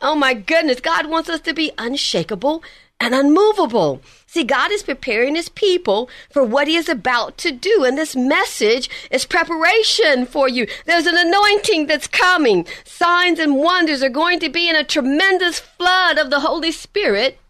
Oh 0.00 0.14
my 0.14 0.34
goodness. 0.34 0.80
God 0.80 1.06
wants 1.06 1.30
us 1.30 1.40
to 1.42 1.54
be 1.54 1.72
unshakable 1.78 2.62
and 3.00 3.14
unmovable. 3.14 4.00
See, 4.32 4.44
God 4.44 4.72
is 4.72 4.82
preparing 4.82 5.34
his 5.34 5.50
people 5.50 6.08
for 6.30 6.42
what 6.42 6.66
he 6.66 6.74
is 6.74 6.88
about 6.88 7.36
to 7.36 7.52
do. 7.52 7.84
And 7.84 7.98
this 7.98 8.16
message 8.16 8.88
is 9.10 9.26
preparation 9.26 10.24
for 10.24 10.48
you. 10.48 10.66
There's 10.86 11.04
an 11.04 11.18
anointing 11.18 11.86
that's 11.86 12.06
coming. 12.06 12.66
Signs 12.82 13.38
and 13.38 13.56
wonders 13.56 14.02
are 14.02 14.08
going 14.08 14.40
to 14.40 14.48
be 14.48 14.70
in 14.70 14.74
a 14.74 14.84
tremendous 14.84 15.60
flood 15.60 16.16
of 16.16 16.30
the 16.30 16.40
Holy 16.40 16.72
Spirit 16.72 17.40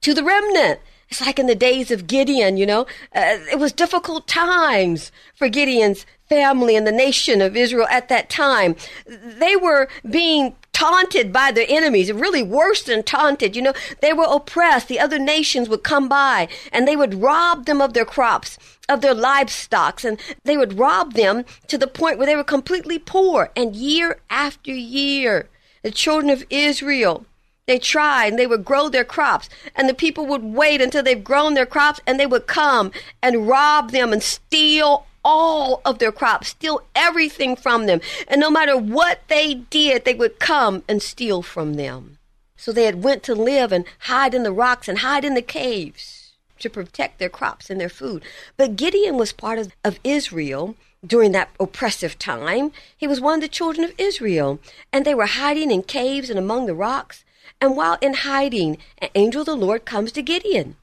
to 0.00 0.12
the 0.12 0.24
remnant. 0.24 0.80
It's 1.12 1.20
like 1.20 1.38
in 1.38 1.46
the 1.46 1.54
days 1.54 1.90
of 1.90 2.06
Gideon, 2.06 2.56
you 2.56 2.64
know, 2.64 2.86
uh, 3.14 3.36
it 3.52 3.58
was 3.58 3.70
difficult 3.70 4.26
times 4.26 5.12
for 5.34 5.46
Gideon's 5.46 6.06
family 6.30 6.74
and 6.74 6.86
the 6.86 6.90
nation 6.90 7.42
of 7.42 7.54
Israel 7.54 7.86
at 7.90 8.08
that 8.08 8.30
time. 8.30 8.76
They 9.06 9.54
were 9.54 9.90
being 10.08 10.56
taunted 10.72 11.30
by 11.30 11.52
their 11.52 11.66
enemies, 11.68 12.10
really 12.10 12.42
worse 12.42 12.82
than 12.84 13.02
taunted. 13.02 13.54
You 13.54 13.60
know, 13.60 13.74
they 14.00 14.14
were 14.14 14.26
oppressed. 14.26 14.88
The 14.88 15.00
other 15.00 15.18
nations 15.18 15.68
would 15.68 15.82
come 15.82 16.08
by 16.08 16.48
and 16.72 16.88
they 16.88 16.96
would 16.96 17.20
rob 17.20 17.66
them 17.66 17.82
of 17.82 17.92
their 17.92 18.06
crops, 18.06 18.56
of 18.88 19.02
their 19.02 19.12
livestock, 19.12 20.02
and 20.04 20.18
they 20.44 20.56
would 20.56 20.78
rob 20.78 21.12
them 21.12 21.44
to 21.66 21.76
the 21.76 21.86
point 21.86 22.16
where 22.16 22.26
they 22.26 22.36
were 22.36 22.42
completely 22.42 22.98
poor. 22.98 23.50
And 23.54 23.76
year 23.76 24.18
after 24.30 24.72
year, 24.72 25.50
the 25.82 25.90
children 25.90 26.30
of 26.30 26.46
Israel, 26.48 27.26
they 27.66 27.78
tried 27.78 28.28
and 28.28 28.38
they 28.38 28.46
would 28.46 28.64
grow 28.64 28.88
their 28.88 29.04
crops 29.04 29.48
and 29.76 29.88
the 29.88 29.94
people 29.94 30.26
would 30.26 30.42
wait 30.42 30.80
until 30.80 31.02
they've 31.02 31.22
grown 31.22 31.54
their 31.54 31.66
crops 31.66 32.00
and 32.06 32.18
they 32.18 32.26
would 32.26 32.46
come 32.46 32.90
and 33.22 33.46
rob 33.46 33.92
them 33.92 34.12
and 34.12 34.22
steal 34.22 35.06
all 35.24 35.80
of 35.84 35.98
their 35.98 36.10
crops, 36.10 36.48
steal 36.48 36.82
everything 36.96 37.54
from 37.54 37.86
them. 37.86 38.00
And 38.26 38.40
no 38.40 38.50
matter 38.50 38.76
what 38.76 39.20
they 39.28 39.54
did, 39.54 40.04
they 40.04 40.14
would 40.14 40.40
come 40.40 40.82
and 40.88 41.00
steal 41.00 41.42
from 41.42 41.74
them. 41.74 42.18
So 42.56 42.72
they 42.72 42.84
had 42.84 43.02
went 43.02 43.22
to 43.24 43.34
live 43.34 43.72
and 43.72 43.84
hide 44.00 44.34
in 44.34 44.42
the 44.42 44.52
rocks 44.52 44.88
and 44.88 44.98
hide 44.98 45.24
in 45.24 45.34
the 45.34 45.42
caves 45.42 46.32
to 46.58 46.70
protect 46.70 47.18
their 47.18 47.28
crops 47.28 47.70
and 47.70 47.80
their 47.80 47.88
food. 47.88 48.22
But 48.56 48.76
Gideon 48.76 49.16
was 49.16 49.32
part 49.32 49.58
of, 49.58 49.72
of 49.84 49.98
Israel 50.04 50.76
during 51.04 51.32
that 51.32 51.50
oppressive 51.58 52.18
time. 52.18 52.72
He 52.96 53.06
was 53.06 53.20
one 53.20 53.34
of 53.36 53.40
the 53.40 53.48
children 53.48 53.84
of 53.84 53.94
Israel, 53.98 54.60
and 54.92 55.04
they 55.04 55.14
were 55.14 55.26
hiding 55.26 55.70
in 55.70 55.82
caves 55.82 56.30
and 56.30 56.38
among 56.38 56.66
the 56.66 56.74
rocks. 56.74 57.24
And 57.60 57.76
while 57.76 57.98
in 58.00 58.14
hiding, 58.14 58.78
an 58.98 59.10
angel 59.14 59.42
of 59.42 59.46
the 59.46 59.56
Lord 59.56 59.84
comes 59.84 60.12
to 60.12 60.22
Gideon. 60.22 60.76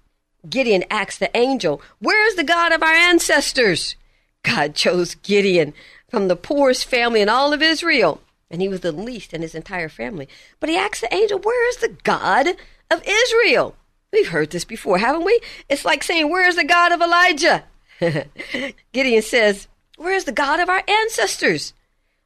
Gideon 0.48 0.84
asks 0.90 1.18
the 1.18 1.36
angel, 1.36 1.82
Where 2.00 2.26
is 2.28 2.36
the 2.36 2.44
God 2.44 2.72
of 2.72 2.82
our 2.82 2.94
ancestors? 2.94 3.96
God 4.44 4.76
chose 4.76 5.16
Gideon 5.16 5.74
from 6.10 6.28
the 6.28 6.36
poorest 6.36 6.86
family 6.86 7.22
in 7.22 7.30
all 7.30 7.52
of 7.54 7.62
Israel, 7.62 8.22
and 8.50 8.62
he 8.62 8.68
was 8.68 8.80
the 8.80 8.92
least 8.92 9.34
in 9.34 9.42
his 9.42 9.54
entire 9.54 9.90
family. 9.90 10.28
But 10.60 10.70
he 10.70 10.78
asks 10.78 11.02
the 11.02 11.14
angel, 11.14 11.40
Where 11.40 11.70
is 11.70 11.78
the 11.78 11.96
God 12.04 12.48
of 12.90 13.04
Israel? 13.06 13.76
We've 14.12 14.30
heard 14.30 14.50
this 14.52 14.66
before, 14.66 14.98
haven't 14.98 15.26
we? 15.26 15.40
It's 15.68 15.86
like 15.86 16.04
saying, 16.04 16.30
Where 16.30 16.48
is 16.48 16.56
the 16.56 16.64
God 16.64 16.92
of 16.92 17.02
Elijah? 17.02 17.64
Gideon 18.94 19.22
says, 19.22 19.68
Where 19.98 20.14
is 20.14 20.24
the 20.24 20.32
God 20.32 20.60
of 20.60 20.70
our 20.70 20.84
ancestors? 20.88 21.74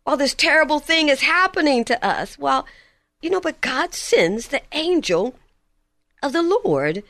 While 0.03 0.17
this 0.17 0.33
terrible 0.33 0.79
thing 0.79 1.09
is 1.09 1.21
happening 1.21 1.85
to 1.85 2.05
us. 2.05 2.37
Well, 2.37 2.65
you 3.23 3.29
know, 3.29 3.39
but 3.39 3.61
God 3.61 3.93
sends 3.93 4.49
the 4.49 4.61
angel 4.73 5.35
of 6.21 6.33
the 6.33 6.43
Lord 6.43 7.03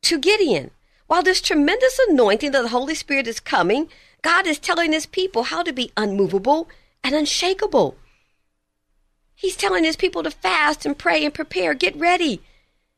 to 0.00 0.18
Gideon. 0.18 0.70
While 1.08 1.22
this 1.22 1.42
tremendous 1.42 2.00
anointing 2.08 2.54
of 2.54 2.62
the 2.62 2.68
Holy 2.70 2.94
Spirit 2.94 3.26
is 3.26 3.38
coming, 3.38 3.88
God 4.22 4.46
is 4.46 4.58
telling 4.58 4.92
his 4.92 5.04
people 5.04 5.44
how 5.44 5.62
to 5.62 5.72
be 5.72 5.92
unmovable 5.94 6.70
and 7.04 7.14
unshakable. 7.14 7.96
He's 9.34 9.54
telling 9.54 9.84
his 9.84 9.96
people 9.96 10.22
to 10.22 10.30
fast 10.30 10.86
and 10.86 10.96
pray 10.96 11.22
and 11.22 11.34
prepare, 11.34 11.74
get 11.74 11.96
ready. 11.96 12.40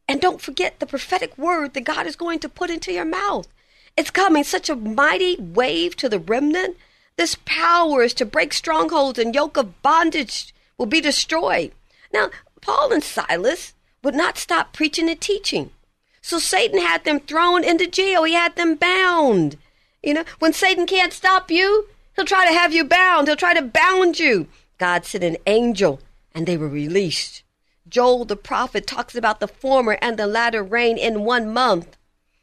And 0.08 0.20
don't 0.20 0.40
forget 0.40 0.78
the 0.78 0.86
prophetic 0.86 1.36
word 1.36 1.74
that 1.74 1.80
God 1.82 2.06
is 2.06 2.14
going 2.14 2.38
to 2.38 2.48
put 2.48 2.70
into 2.70 2.92
your 2.92 3.04
mouth. 3.04 3.48
It's 3.96 4.10
coming 4.10 4.44
such 4.44 4.68
a 4.68 4.76
mighty 4.76 5.36
wave 5.40 5.96
to 5.96 6.08
the 6.08 6.20
remnant. 6.20 6.76
This 7.16 7.36
power 7.46 8.04
is 8.04 8.14
to 8.14 8.24
break 8.24 8.52
strongholds 8.52 9.18
and 9.18 9.34
yoke 9.34 9.56
of 9.56 9.82
bondage 9.82 10.54
will 10.78 10.86
be 10.86 11.00
destroyed. 11.00 11.72
Now, 12.14 12.30
Paul 12.64 12.92
and 12.92 13.04
Silas 13.04 13.74
would 14.02 14.14
not 14.14 14.38
stop 14.38 14.72
preaching 14.72 15.08
and 15.08 15.20
teaching. 15.20 15.70
So 16.22 16.38
Satan 16.38 16.80
had 16.80 17.04
them 17.04 17.20
thrown 17.20 17.62
into 17.62 17.86
jail. 17.86 18.24
He 18.24 18.32
had 18.32 18.56
them 18.56 18.74
bound. 18.74 19.58
You 20.02 20.14
know, 20.14 20.24
when 20.38 20.54
Satan 20.54 20.86
can't 20.86 21.12
stop 21.12 21.50
you, 21.50 21.86
he'll 22.16 22.24
try 22.24 22.46
to 22.46 22.54
have 22.54 22.72
you 22.72 22.84
bound. 22.84 23.28
He'll 23.28 23.36
try 23.36 23.52
to 23.52 23.62
bound 23.62 24.18
you. 24.18 24.48
God 24.78 25.04
sent 25.04 25.22
an 25.22 25.36
angel 25.46 26.00
and 26.34 26.46
they 26.46 26.56
were 26.56 26.68
released. 26.68 27.42
Joel 27.86 28.24
the 28.24 28.36
prophet 28.36 28.86
talks 28.86 29.14
about 29.14 29.40
the 29.40 29.48
former 29.48 29.98
and 30.00 30.18
the 30.18 30.26
latter 30.26 30.62
rain 30.62 30.96
in 30.96 31.24
one 31.24 31.52
month. 31.52 31.96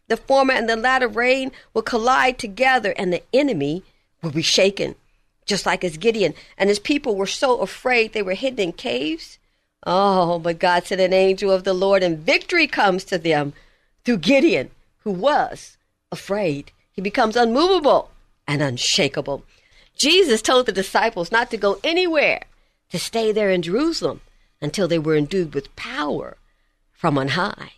The 0.08 0.18
former 0.18 0.54
and 0.54 0.70
the 0.70 0.76
latter 0.76 1.08
rain 1.08 1.52
will 1.74 1.82
collide 1.82 2.38
together 2.38 2.94
and 2.96 3.12
the 3.12 3.24
enemy 3.34 3.84
will 4.22 4.32
be 4.32 4.44
shaken, 4.44 4.96
just 5.48 5.66
like 5.66 5.84
as 5.84 5.98
Gideon 5.98 6.36
and 6.58 6.70
his 6.70 6.80
people 6.80 7.16
were 7.16 7.26
so 7.26 7.58
afraid 7.58 8.14
they 8.14 8.22
were 8.22 8.36
hidden 8.36 8.60
in 8.60 8.74
caves. 8.74 9.40
Oh, 9.86 10.38
but 10.40 10.60
God 10.60 10.86
sent 10.86 11.02
an 11.02 11.14
angel 11.14 11.52
of 11.52 11.64
the 11.64 11.74
Lord 11.74 12.04
and 12.04 12.20
victory 12.20 12.68
comes 12.68 13.04
to 13.06 13.18
them 13.18 13.54
through 14.04 14.18
Gideon, 14.18 14.70
who 15.00 15.12
was 15.12 15.78
afraid. 16.12 16.72
He 16.92 17.02
becomes 17.02 17.36
unmovable 17.36 18.12
and 18.48 18.62
unshakable. 18.62 19.44
Jesus 19.96 20.42
told 20.42 20.66
the 20.66 20.72
disciples 20.72 21.32
not 21.32 21.50
to 21.52 21.58
go 21.58 21.80
anywhere, 21.84 22.44
to 22.90 23.00
stay 23.00 23.32
there 23.32 23.50
in 23.50 23.62
Jerusalem 23.62 24.22
until 24.62 24.88
they 24.88 25.00
were 25.00 25.16
endued 25.16 25.54
with 25.54 25.76
power 25.76 26.38
from 26.92 27.18
on 27.18 27.30
high. 27.30 27.74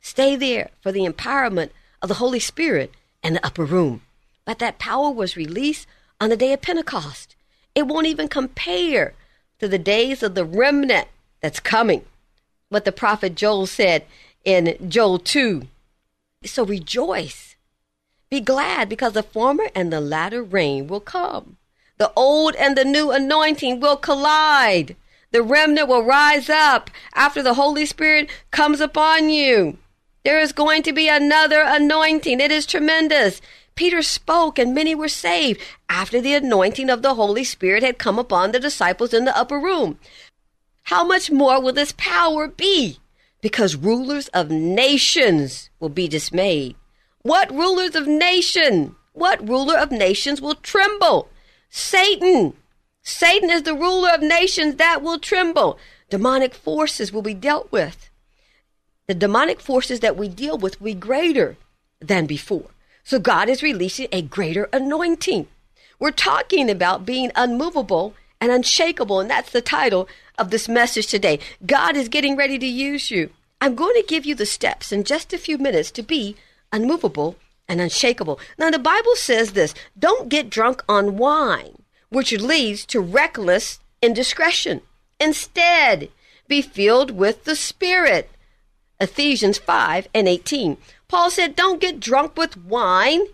Stay 0.00 0.34
there 0.36 0.70
for 0.80 0.90
the 0.90 1.06
empowerment 1.06 1.70
of 2.02 2.08
the 2.08 2.14
Holy 2.14 2.40
Spirit 2.40 2.92
in 3.22 3.34
the 3.34 3.46
upper 3.46 3.64
room. 3.64 4.02
But 4.44 4.58
that 4.60 4.78
power 4.78 5.10
was 5.10 5.36
released 5.36 5.86
on 6.20 6.30
the 6.30 6.36
day 6.36 6.52
of 6.52 6.62
Pentecost. 6.62 7.36
It 7.74 7.86
won't 7.86 8.06
even 8.06 8.28
compare 8.28 9.14
to 9.58 9.68
the 9.68 9.78
days 9.78 10.22
of 10.22 10.34
the 10.34 10.44
remnant 10.44 11.08
that's 11.40 11.60
coming. 11.60 12.04
What 12.68 12.84
the 12.84 12.92
prophet 12.92 13.34
Joel 13.34 13.66
said 13.66 14.04
in 14.44 14.76
Joel 14.88 15.18
2. 15.18 15.62
So 16.44 16.64
rejoice. 16.64 17.56
Be 18.28 18.40
glad 18.40 18.88
because 18.88 19.12
the 19.12 19.22
former 19.22 19.68
and 19.74 19.92
the 19.92 20.00
latter 20.00 20.42
rain 20.42 20.88
will 20.88 21.00
come. 21.00 21.56
The 21.98 22.12
old 22.16 22.54
and 22.56 22.76
the 22.76 22.84
new 22.84 23.10
anointing 23.10 23.80
will 23.80 23.96
collide. 23.96 24.96
The 25.32 25.42
remnant 25.42 25.88
will 25.88 26.04
rise 26.04 26.48
up 26.48 26.90
after 27.14 27.42
the 27.42 27.54
Holy 27.54 27.86
Spirit 27.86 28.28
comes 28.50 28.80
upon 28.80 29.30
you. 29.30 29.78
There 30.24 30.40
is 30.40 30.52
going 30.52 30.82
to 30.82 30.92
be 30.92 31.08
another 31.08 31.62
anointing. 31.64 32.40
It 32.40 32.50
is 32.50 32.66
tremendous. 32.66 33.40
Peter 33.76 34.02
spoke 34.02 34.58
and 34.58 34.74
many 34.74 34.94
were 34.94 35.08
saved 35.08 35.60
after 35.88 36.20
the 36.20 36.34
anointing 36.34 36.90
of 36.90 37.02
the 37.02 37.14
Holy 37.14 37.44
Spirit 37.44 37.82
had 37.82 37.98
come 37.98 38.18
upon 38.18 38.50
the 38.50 38.58
disciples 38.58 39.12
in 39.12 39.24
the 39.24 39.36
upper 39.36 39.58
room. 39.60 39.98
How 40.86 41.04
much 41.04 41.30
more 41.30 41.60
will 41.60 41.72
this 41.72 41.94
power 41.96 42.48
be? 42.48 42.98
Because 43.40 43.76
rulers 43.76 44.28
of 44.28 44.50
nations 44.50 45.70
will 45.78 45.88
be 45.88 46.08
dismayed. 46.08 46.74
What 47.22 47.50
rulers 47.50 47.94
of 47.94 48.06
nation? 48.06 48.96
What 49.12 49.46
ruler 49.48 49.78
of 49.78 49.90
nations 49.90 50.40
will 50.40 50.56
tremble? 50.56 51.28
Satan. 51.70 52.54
Satan 53.02 53.50
is 53.50 53.62
the 53.62 53.74
ruler 53.74 54.10
of 54.10 54.20
nations 54.20 54.76
that 54.76 55.02
will 55.02 55.18
tremble. 55.18 55.78
Demonic 56.10 56.54
forces 56.54 57.12
will 57.12 57.22
be 57.22 57.34
dealt 57.34 57.70
with 57.70 58.10
the 59.06 59.14
demonic 59.14 59.60
forces 59.60 60.00
that 60.00 60.16
we 60.16 60.28
deal 60.28 60.58
with 60.58 60.80
will 60.80 60.86
be 60.86 60.94
greater 60.94 61.56
than 62.00 62.26
before. 62.26 62.70
So 63.04 63.18
God 63.18 63.48
is 63.48 63.62
releasing 63.62 64.08
a 64.10 64.20
greater 64.20 64.68
anointing. 64.72 65.46
We're 66.00 66.10
talking 66.10 66.68
about 66.68 67.06
being 67.06 67.30
unmovable 67.36 68.14
and 68.40 68.52
unshakable, 68.52 69.20
and 69.20 69.30
that's 69.30 69.50
the 69.50 69.62
title 69.62 70.08
of 70.38 70.50
this 70.50 70.68
message 70.68 71.06
today. 71.06 71.38
God 71.64 71.96
is 71.96 72.08
getting 72.08 72.36
ready 72.36 72.58
to 72.58 72.66
use 72.66 73.10
you. 73.10 73.30
I'm 73.60 73.74
going 73.74 73.94
to 73.94 74.06
give 74.06 74.26
you 74.26 74.34
the 74.34 74.46
steps 74.46 74.92
in 74.92 75.04
just 75.04 75.32
a 75.32 75.38
few 75.38 75.58
minutes 75.58 75.90
to 75.92 76.02
be 76.02 76.36
unmovable 76.72 77.36
and 77.68 77.80
unshakable. 77.80 78.38
Now, 78.58 78.70
the 78.70 78.78
Bible 78.78 79.16
says 79.16 79.52
this 79.52 79.74
don't 79.98 80.28
get 80.28 80.50
drunk 80.50 80.84
on 80.88 81.16
wine, 81.16 81.82
which 82.10 82.32
leads 82.32 82.84
to 82.86 83.00
reckless 83.00 83.80
indiscretion. 84.02 84.82
Instead, 85.18 86.10
be 86.48 86.62
filled 86.62 87.10
with 87.10 87.44
the 87.44 87.56
Spirit. 87.56 88.30
Ephesians 89.00 89.58
5 89.58 90.08
and 90.14 90.28
18. 90.28 90.76
Paul 91.08 91.30
said, 91.30 91.56
Don't 91.56 91.80
get 91.80 92.00
drunk 92.00 92.36
with 92.36 92.56
wine, 92.56 93.26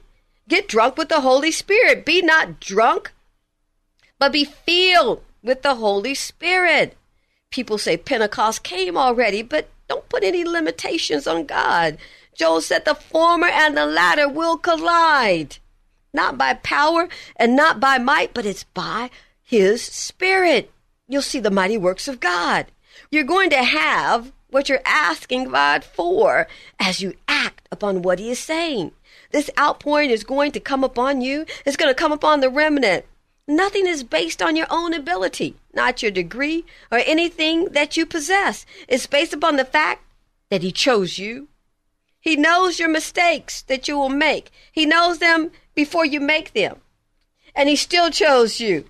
get 0.49 0.69
drunk 0.69 0.97
with 0.97 1.09
the 1.09 1.21
Holy 1.21 1.51
Spirit. 1.53 2.05
Be 2.05 2.23
not 2.23 2.61
drunk, 2.61 3.13
but 4.23 4.31
be 4.31 4.45
filled 4.45 5.21
with 5.43 5.63
the 5.63 5.75
Holy 5.75 6.15
Spirit. 6.15 6.97
People 7.51 7.77
say 7.77 7.97
Pentecost 7.97 8.63
came 8.63 8.97
already, 8.97 9.43
but 9.43 9.69
don't 9.89 10.09
put 10.09 10.23
any 10.23 10.45
limitations 10.45 11.27
on 11.27 11.45
God. 11.45 11.99
Joel 12.37 12.61
said 12.61 12.85
the 12.85 12.95
former 12.95 13.49
and 13.49 13.77
the 13.77 13.85
latter 13.85 14.29
will 14.29 14.57
collide, 14.57 15.57
not 16.15 16.39
by 16.39 16.55
power 16.55 17.09
and 17.35 17.57
not 17.57 17.81
by 17.81 17.99
might, 17.99 18.33
but 18.33 18.47
it's 18.47 18.63
by 18.63 19.11
his 19.43 19.83
spirit. 19.83 20.71
You'll 21.09 21.23
see 21.23 21.41
the 21.41 21.51
mighty 21.51 21.77
works 21.77 22.07
of 22.07 22.21
God. 22.21 22.67
You're 23.11 23.25
going 23.25 23.51
to 23.51 23.65
have 23.65 24.31
what 24.51 24.69
you're 24.69 24.87
asking 24.87 25.51
God 25.51 25.83
for 25.83 26.47
as 26.79 27.01
you 27.01 27.15
act 27.27 27.67
upon 27.73 28.03
what 28.03 28.21
He 28.21 28.31
is 28.31 28.39
saying. 28.39 28.93
This 29.33 29.51
outpouring 29.59 30.11
is 30.11 30.23
going 30.23 30.53
to 30.53 30.61
come 30.61 30.85
upon 30.85 31.23
you, 31.23 31.45
it's 31.67 31.77
going 31.77 31.91
to 31.91 32.01
come 32.01 32.13
upon 32.13 32.39
the 32.39 32.51
remnant. 32.51 33.05
Nothing 33.49 33.87
is 33.87 34.05
based 34.05 34.41
on 34.41 34.55
your 34.57 34.69
own 34.71 34.95
ability, 34.95 35.57
not 35.75 36.03
your 36.03 36.13
degree 36.13 36.65
or 36.91 36.99
anything 37.05 37.67
that 37.73 37.97
you 37.97 38.07
possess. 38.07 38.65
It's 38.87 39.07
based 39.07 39.33
upon 39.33 39.57
the 39.57 39.65
fact 39.65 40.05
that 40.51 40.63
He 40.63 40.71
chose 40.71 41.19
you. 41.19 41.49
He 42.21 42.37
knows 42.37 42.79
your 42.79 42.89
mistakes 42.89 43.63
that 43.63 43.89
you 43.89 43.99
will 43.99 44.09
make, 44.09 44.51
He 44.71 44.87
knows 44.87 45.19
them 45.19 45.51
before 45.75 46.07
you 46.07 46.21
make 46.21 46.53
them. 46.53 46.81
And 47.55 47.69
He 47.69 47.77
still 47.77 48.11
chose 48.11 48.61
you. 48.61 48.89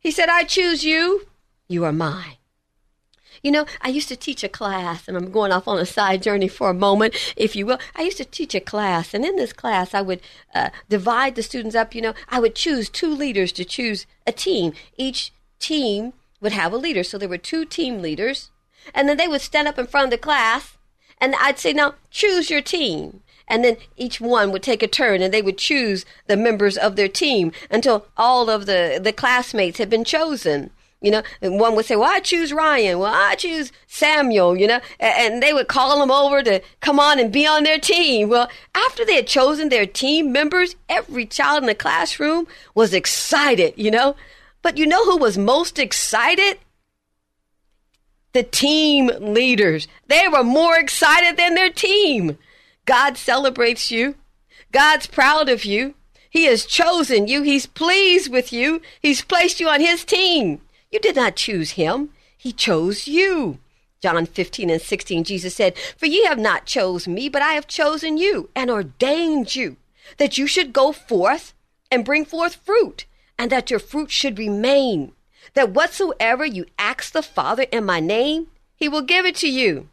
He 0.00 0.10
said, 0.10 0.28
I 0.28 0.44
choose 0.44 0.84
you. 0.84 1.26
You 1.68 1.84
are 1.84 1.92
mine. 1.92 2.36
You 3.42 3.50
know, 3.50 3.66
I 3.80 3.88
used 3.88 4.08
to 4.08 4.16
teach 4.16 4.44
a 4.44 4.48
class, 4.48 5.08
and 5.08 5.16
I'm 5.16 5.32
going 5.32 5.50
off 5.50 5.66
on 5.66 5.78
a 5.78 5.84
side 5.84 6.22
journey 6.22 6.46
for 6.46 6.70
a 6.70 6.74
moment, 6.74 7.14
if 7.36 7.56
you 7.56 7.66
will. 7.66 7.78
I 7.96 8.02
used 8.02 8.18
to 8.18 8.24
teach 8.24 8.54
a 8.54 8.60
class, 8.60 9.14
and 9.14 9.24
in 9.24 9.34
this 9.34 9.52
class, 9.52 9.94
I 9.94 10.00
would 10.00 10.20
uh, 10.54 10.70
divide 10.88 11.34
the 11.34 11.42
students 11.42 11.74
up. 11.74 11.92
You 11.92 12.02
know, 12.02 12.14
I 12.28 12.38
would 12.38 12.54
choose 12.54 12.88
two 12.88 13.12
leaders 13.12 13.50
to 13.52 13.64
choose 13.64 14.06
a 14.28 14.32
team. 14.32 14.74
Each 14.96 15.32
team 15.58 16.12
would 16.40 16.52
have 16.52 16.72
a 16.72 16.76
leader. 16.76 17.02
So 17.02 17.18
there 17.18 17.28
were 17.28 17.36
two 17.36 17.64
team 17.64 18.00
leaders, 18.00 18.50
and 18.94 19.08
then 19.08 19.16
they 19.16 19.26
would 19.26 19.40
stand 19.40 19.66
up 19.66 19.78
in 19.78 19.88
front 19.88 20.04
of 20.04 20.10
the 20.12 20.18
class, 20.18 20.76
and 21.20 21.34
I'd 21.40 21.58
say, 21.58 21.72
Now, 21.72 21.94
choose 22.10 22.48
your 22.48 22.62
team 22.62 23.22
and 23.48 23.64
then 23.64 23.76
each 23.96 24.20
one 24.20 24.50
would 24.50 24.62
take 24.62 24.82
a 24.82 24.88
turn 24.88 25.20
and 25.20 25.34
they 25.34 25.42
would 25.42 25.58
choose 25.58 26.06
the 26.26 26.36
members 26.36 26.78
of 26.78 26.96
their 26.96 27.08
team 27.08 27.52
until 27.70 28.06
all 28.16 28.48
of 28.48 28.64
the, 28.66 29.00
the 29.02 29.12
classmates 29.12 29.78
had 29.78 29.90
been 29.90 30.04
chosen. 30.04 30.70
You 31.02 31.10
know, 31.10 31.22
and 31.40 31.58
one 31.58 31.74
would 31.74 31.84
say, 31.84 31.96
well, 31.96 32.08
I 32.08 32.20
choose 32.20 32.52
Ryan. 32.52 33.00
Well, 33.00 33.12
I 33.12 33.34
choose 33.34 33.72
Samuel, 33.88 34.56
you 34.56 34.68
know, 34.68 34.80
and 35.00 35.42
they 35.42 35.52
would 35.52 35.66
call 35.66 35.98
them 35.98 36.12
over 36.12 36.42
to 36.44 36.62
come 36.80 37.00
on 37.00 37.18
and 37.18 37.32
be 37.32 37.44
on 37.44 37.64
their 37.64 37.80
team. 37.80 38.28
Well, 38.28 38.48
after 38.72 39.04
they 39.04 39.16
had 39.16 39.26
chosen 39.26 39.68
their 39.68 39.84
team 39.84 40.30
members, 40.30 40.76
every 40.88 41.26
child 41.26 41.64
in 41.64 41.66
the 41.66 41.74
classroom 41.74 42.46
was 42.74 42.94
excited, 42.94 43.74
you 43.76 43.90
know. 43.90 44.14
But 44.62 44.78
you 44.78 44.86
know 44.86 45.04
who 45.04 45.16
was 45.16 45.36
most 45.36 45.78
excited? 45.80 46.58
The 48.32 48.44
team 48.44 49.10
leaders. 49.20 49.88
They 50.06 50.28
were 50.28 50.44
more 50.44 50.78
excited 50.78 51.36
than 51.36 51.54
their 51.54 51.70
team. 51.70 52.38
God 52.86 53.16
celebrates 53.16 53.90
you. 53.90 54.14
God's 54.70 55.08
proud 55.08 55.48
of 55.48 55.64
you. 55.64 55.94
He 56.30 56.44
has 56.44 56.64
chosen 56.64 57.26
you. 57.26 57.42
He's 57.42 57.66
pleased 57.66 58.32
with 58.32 58.52
you. 58.52 58.80
He's 59.00 59.20
placed 59.22 59.60
you 59.60 59.68
on 59.68 59.80
his 59.80 60.04
team. 60.04 60.62
You 60.92 61.00
did 61.00 61.16
not 61.16 61.36
choose 61.36 61.72
him. 61.72 62.10
He 62.36 62.52
chose 62.52 63.08
you. 63.08 63.58
John 64.02 64.26
15 64.26 64.68
and 64.68 64.82
16, 64.82 65.24
Jesus 65.24 65.54
said, 65.54 65.76
For 65.96 66.06
ye 66.06 66.24
have 66.24 66.38
not 66.38 66.66
chose 66.66 67.08
me, 67.08 67.28
but 67.28 67.40
I 67.40 67.52
have 67.54 67.66
chosen 67.66 68.18
you 68.18 68.50
and 68.54 68.70
ordained 68.70 69.56
you, 69.56 69.76
that 70.18 70.36
you 70.36 70.46
should 70.46 70.72
go 70.72 70.92
forth 70.92 71.54
and 71.90 72.04
bring 72.04 72.24
forth 72.24 72.56
fruit, 72.56 73.06
and 73.38 73.50
that 73.50 73.70
your 73.70 73.78
fruit 73.78 74.10
should 74.10 74.38
remain, 74.38 75.12
that 75.54 75.70
whatsoever 75.70 76.44
you 76.44 76.66
ask 76.78 77.12
the 77.12 77.22
Father 77.22 77.64
in 77.70 77.84
my 77.84 78.00
name, 78.00 78.48
he 78.76 78.88
will 78.88 79.02
give 79.02 79.24
it 79.24 79.36
to 79.36 79.48
you. 79.48 79.88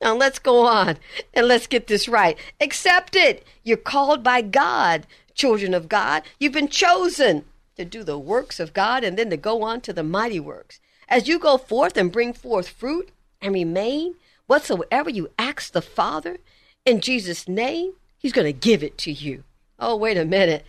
Now 0.00 0.14
let's 0.16 0.38
go 0.38 0.66
on 0.66 0.96
and 1.34 1.46
let's 1.46 1.66
get 1.66 1.86
this 1.86 2.08
right. 2.08 2.38
Accept 2.60 3.14
it. 3.14 3.44
You're 3.62 3.76
called 3.76 4.22
by 4.22 4.40
God, 4.40 5.06
children 5.34 5.74
of 5.74 5.88
God. 5.88 6.22
You've 6.38 6.54
been 6.54 6.68
chosen 6.68 7.44
to 7.80 7.84
do 7.86 8.04
the 8.04 8.18
works 8.18 8.60
of 8.60 8.74
God 8.74 9.02
and 9.02 9.18
then 9.18 9.30
to 9.30 9.38
go 9.38 9.62
on 9.62 9.80
to 9.80 9.92
the 9.94 10.02
mighty 10.02 10.38
works. 10.38 10.80
As 11.08 11.26
you 11.26 11.38
go 11.38 11.56
forth 11.56 11.96
and 11.96 12.12
bring 12.12 12.34
forth 12.34 12.68
fruit 12.68 13.08
and 13.40 13.54
remain, 13.54 14.16
whatsoever 14.46 15.08
you 15.08 15.30
ask 15.38 15.72
the 15.72 15.80
Father 15.80 16.38
in 16.84 17.00
Jesus' 17.00 17.48
name, 17.48 17.94
He's 18.18 18.34
going 18.34 18.46
to 18.46 18.52
give 18.52 18.82
it 18.82 18.98
to 18.98 19.10
you. 19.10 19.44
Oh, 19.78 19.96
wait 19.96 20.18
a 20.18 20.26
minute. 20.26 20.66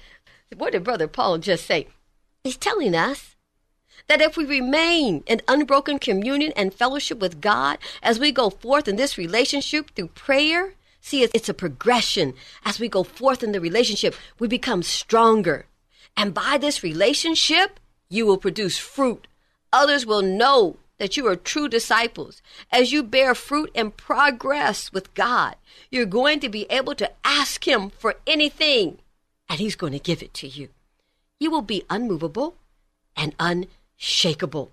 What 0.56 0.71
did 0.71 0.86
Brother 0.86 1.10
Paul 1.10 1.38
just 1.38 1.65
say? 1.65 1.88
He's 2.45 2.56
telling 2.56 2.95
us 2.95 3.36
that 4.08 4.21
if 4.21 4.38
we 4.38 4.45
remain 4.45 5.24
in 5.28 5.41
unbroken 5.50 6.00
communion 6.00 6.54
and 6.56 6.74
fellowship 6.74 7.19
with 7.19 7.41
God 7.41 7.78
as 8.02 8.19
we 8.19 8.32
go 8.32 8.50
forth 8.50 8.88
in 8.88 8.95
this 8.95 9.17
relationship 9.17 9.91
through 9.91 10.08
prayer, 10.08 10.76
see, 11.02 11.24
it's 11.24 11.50
a 11.50 11.54
progression. 11.54 12.36
As 12.63 12.80
we 12.80 12.88
go 12.88 13.04
forth 13.04 13.43
in 13.43 13.52
the 13.52 13.60
relationship, 13.60 14.15
we 14.39 14.47
become 14.47 14.82
stronger. 14.82 15.65
And 16.15 16.34
by 16.34 16.58
this 16.58 16.84
relationship, 16.84 17.80
you 18.10 18.26
will 18.26 18.38
produce 18.38 18.78
fruit. 18.78 19.28
Others 19.74 20.06
will 20.06 20.21
know 20.21 20.78
that 20.97 21.17
you 21.17 21.26
are 21.26 21.36
true 21.36 21.67
disciples. 21.67 22.41
As 22.71 22.91
you 22.91 23.02
bear 23.02 23.34
fruit 23.34 23.71
and 23.74 23.95
progress 23.97 24.93
with 24.93 25.13
God, 25.15 25.56
you're 25.89 26.06
going 26.06 26.39
to 26.41 26.50
be 26.50 26.67
able 26.69 26.93
to 26.95 27.12
ask 27.24 27.67
Him 27.67 27.89
for 27.89 28.15
anything, 28.28 29.00
and 29.50 29.60
He's 29.60 29.76
going 29.76 29.93
to 29.93 30.00
give 30.00 30.21
it 30.21 30.34
to 30.36 30.47
you. 30.47 30.69
You 31.39 31.50
will 31.50 31.63
be 31.63 31.84
unmovable 31.89 32.56
and 33.15 33.34
unshakable. 33.39 34.71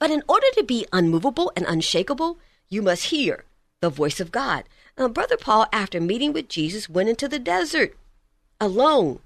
But 0.00 0.10
in 0.10 0.24
order 0.26 0.46
to 0.54 0.64
be 0.64 0.86
unmovable 0.92 1.52
and 1.54 1.64
unshakable, 1.66 2.38
you 2.68 2.82
must 2.82 3.04
hear 3.04 3.44
the 3.80 3.90
voice 3.90 4.18
of 4.18 4.32
God. 4.32 4.64
Now, 4.98 5.08
Brother 5.08 5.36
Paul, 5.36 5.66
after 5.72 6.00
meeting 6.00 6.32
with 6.32 6.48
Jesus, 6.48 6.88
went 6.88 7.08
into 7.08 7.28
the 7.28 7.38
desert 7.38 7.96
alone 8.60 9.20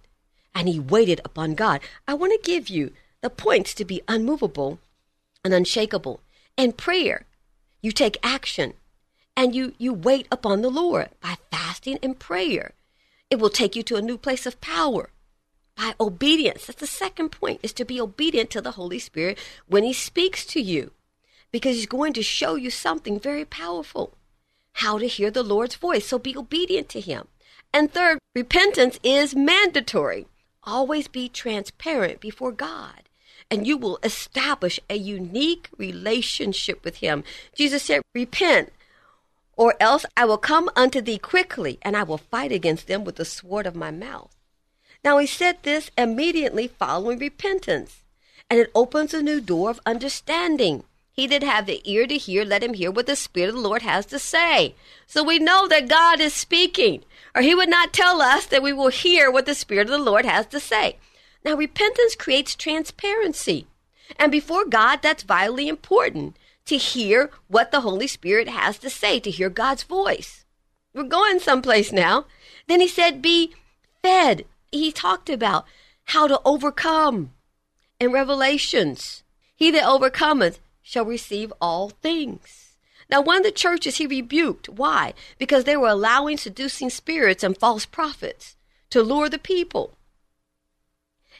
and 0.55 0.69
he 0.69 0.79
waited 0.79 1.21
upon 1.25 1.55
God. 1.55 1.81
I 2.07 2.15
want 2.15 2.33
to 2.33 2.51
give 2.51 2.69
you 2.69 2.93
the 3.21 3.31
points 3.31 3.75
to 3.75 3.85
be 3.85 4.03
unmovable 4.07 4.79
and 5.45 5.53
unshakable. 5.53 6.21
In 6.57 6.73
prayer, 6.73 7.27
you 7.83 7.93
take 7.93 8.19
action 8.23 8.75
and 9.37 9.55
you, 9.55 9.75
you 9.79 9.93
wait 9.93 10.29
upon 10.31 10.63
the 10.63 10.71
Lord 10.71 11.09
by 11.21 11.37
fasting 11.51 11.99
and 12.03 12.19
prayer. 12.19 12.73
It 13.31 13.39
will 13.39 13.51
take 13.51 13.75
you 13.75 13.83
to 13.85 13.97
a 13.97 14.03
new 14.03 14.17
place 14.17 14.47
of 14.47 14.61
power 14.61 15.11
by 15.77 15.95
obedience. 15.99 16.67
That's 16.67 16.81
the 16.81 16.87
second 16.87 17.31
point 17.31 17.61
is 17.63 17.73
to 17.75 17.85
be 17.85 18.01
obedient 18.01 18.51
to 18.51 18.61
the 18.61 18.73
Holy 18.73 18.99
Spirit 18.99 19.39
when 19.67 19.83
he 19.83 19.93
speaks 19.93 20.47
to 20.47 20.61
you 20.61 20.93
because 21.51 21.77
he's 21.77 21.87
going 21.87 22.13
to 22.13 22.23
show 22.23 22.55
you 22.55 22.71
something 22.71 23.19
very 23.19 23.45
powerful. 23.45 24.17
How 24.79 24.99
to 24.99 25.07
hear 25.07 25.31
the 25.31 25.43
Lord's 25.43 25.77
voice. 25.77 26.07
So 26.07 26.19
be 26.19 26.37
obedient 26.37 26.89
to 26.91 27.01
him. 27.01 27.29
And 27.73 27.93
third, 27.93 28.19
repentance 28.35 28.99
is 29.03 29.35
mandatory. 29.35 30.27
Always 30.67 31.09
be 31.09 31.29
transparent 31.29 32.21
before 32.21 32.53
God 32.53 33.05
and 33.51 33.67
you 33.67 33.77
will 33.77 33.99
establish 34.03 34.81
a 34.89 34.97
unique 34.97 35.69
relationship 35.77 36.85
with 36.85 36.97
him. 36.97 37.25
Jesus 37.55 37.83
said, 37.83 38.03
Repent, 38.15 38.73
or 39.57 39.75
else 39.79 40.05
I 40.17 40.25
will 40.25 40.39
come 40.39 40.71
unto 40.75 41.01
thee 41.01 41.19
quickly, 41.19 41.79
and 41.83 41.97
I 41.97 42.03
will 42.03 42.19
fight 42.19 42.53
against 42.53 42.87
them 42.87 43.05
with 43.05 43.17
the 43.17 43.25
sword 43.25 43.67
of 43.67 43.77
my 43.77 43.91
mouth. 43.91 44.35
Now 45.05 45.19
he 45.19 45.27
said 45.27 45.59
this 45.63 45.91
immediately 45.97 46.67
following 46.67 47.19
repentance, 47.19 48.03
and 48.51 48.59
it 48.59 48.71
opens 48.75 49.15
a 49.15 49.23
new 49.23 49.41
door 49.41 49.71
of 49.71 49.81
understanding. 49.87 50.85
He 51.15 51.29
that 51.29 51.45
have 51.45 51.67
the 51.67 51.81
ear 51.85 52.09
to 52.09 52.19
hear, 52.19 52.45
let 52.45 52.65
him 52.65 52.75
hear 52.75 52.91
what 52.91 53.07
the 53.07 53.15
Spirit 53.15 53.51
of 53.51 53.55
the 53.55 53.61
Lord 53.61 53.83
has 53.83 54.05
to 54.07 54.19
say. 54.19 54.75
So 55.07 55.23
we 55.23 55.39
know 55.39 55.69
that 55.69 55.89
God 55.89 56.21
is 56.21 56.35
speaking, 56.35 57.05
or 57.37 57.43
he 57.43 57.55
would 57.55 57.71
not 57.71 57.93
tell 57.93 58.21
us 58.21 58.47
that 58.47 58.65
we 58.65 58.73
will 58.73 58.89
hear 58.89 59.31
what 59.31 59.47
the 59.47 59.55
Spirit 59.55 59.87
of 59.87 59.93
the 59.93 59.99
Lord 59.99 60.25
has 60.25 60.47
to 60.47 60.59
say. 60.59 60.99
Now, 61.45 61.55
repentance 61.55 62.17
creates 62.17 62.57
transparency. 62.57 63.69
And 64.19 64.33
before 64.33 64.65
God, 64.65 65.03
that's 65.03 65.23
vitally 65.23 65.69
important 65.69 66.37
to 66.67 66.77
hear 66.77 67.31
what 67.47 67.71
the 67.71 67.83
Holy 67.83 68.09
Spirit 68.09 68.49
has 68.49 68.77
to 68.79 68.91
say, 68.91 69.21
to 69.21 69.31
hear 69.31 69.49
God's 69.49 69.85
voice. 69.85 70.45
We're 70.93 71.05
going 71.05 71.39
someplace 71.39 71.93
now. 71.93 72.27
Then 72.67 72.81
he 72.81 72.89
said, 72.89 73.23
be 73.23 73.55
fed. 74.03 74.47
He 74.73 74.91
talked 74.91 75.31
about 75.31 75.65
how 76.07 76.27
to 76.27 76.41
overcome 76.45 77.31
in 78.01 78.11
Revelations. 78.11 79.23
He 79.55 79.71
that 79.71 79.87
overcometh 79.87 80.59
shall 80.85 81.05
receive 81.05 81.53
all 81.61 81.89
things. 81.89 82.77
Now, 83.11 83.21
one 83.21 83.39
of 83.39 83.43
the 83.43 83.51
churches 83.51 83.97
he 83.97 84.07
rebuked. 84.07 84.69
Why? 84.69 85.15
Because 85.39 85.65
they 85.65 85.77
were 85.77 85.89
allowing 85.89 86.37
seducing 86.37 86.91
spirits 86.91 87.43
and 87.43 87.59
false 87.59 87.87
prophets 87.87 88.57
to 88.91 89.03
lure 89.03 89.29
the 89.29 89.39
people. 89.39 89.97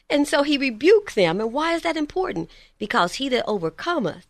And 0.09 0.27
so 0.27 0.43
he 0.43 0.57
rebuked 0.57 1.15
them. 1.15 1.39
And 1.39 1.53
why 1.53 1.73
is 1.73 1.83
that 1.83 1.95
important? 1.95 2.49
Because 2.77 3.15
he 3.15 3.29
that 3.29 3.45
overcometh 3.47 4.27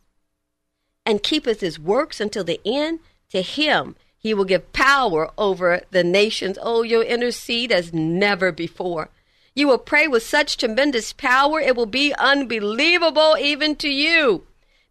and 1.06 1.24
keepeth 1.24 1.62
his 1.62 1.80
works 1.80 2.22
until 2.22 2.44
the 2.44 2.62
end, 2.66 3.00
to 3.32 3.42
him 3.42 3.96
he 4.18 4.34
will 4.34 4.46
give 4.46 4.74
power 4.74 5.32
over 5.38 5.82
the 5.92 6.04
nations. 6.04 6.58
Oh, 6.62 6.84
you'll 6.84 7.02
intercede 7.02 7.72
as 7.72 7.94
never 7.94 8.52
before. 8.52 9.10
You 9.54 9.68
will 9.68 9.78
pray 9.78 10.08
with 10.08 10.24
such 10.24 10.58
tremendous 10.58 11.14
power, 11.14 11.60
it 11.62 11.76
will 11.76 11.86
be 11.86 12.14
unbelievable 12.16 13.38
even 13.40 13.76
to 13.78 13.90
you, 13.90 14.46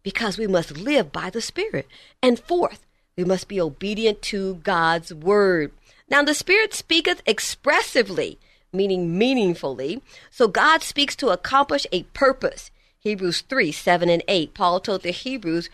because 0.05 0.37
we 0.37 0.45
must 0.45 0.77
live 0.77 1.11
by 1.11 1.29
the 1.29 1.41
Spirit. 1.41 1.87
And 2.21 2.39
fourth, 2.39 2.85
we 3.17 3.25
must 3.25 3.47
be 3.47 3.59
obedient 3.59 4.21
to 4.23 4.55
God's 4.63 5.11
word. 5.11 5.71
Now, 6.07 6.21
the 6.21 6.35
Spirit 6.35 6.73
speaketh 6.73 7.23
expressively 7.25 8.37
meaning 8.71 9.17
meaningfully. 9.17 10.01
So 10.29 10.47
God 10.47 10.83
speaks 10.83 11.15
to 11.17 11.29
accomplish 11.29 11.87
a 11.91 12.03
purpose. 12.03 12.69
Hebrews 12.99 13.41
3 13.41 13.71
7 13.71 14.09
and 14.09 14.23
8. 14.27 14.53
Paul 14.53 14.79
told 14.79 15.01
the 15.01 15.11
Hebrews, 15.11 15.69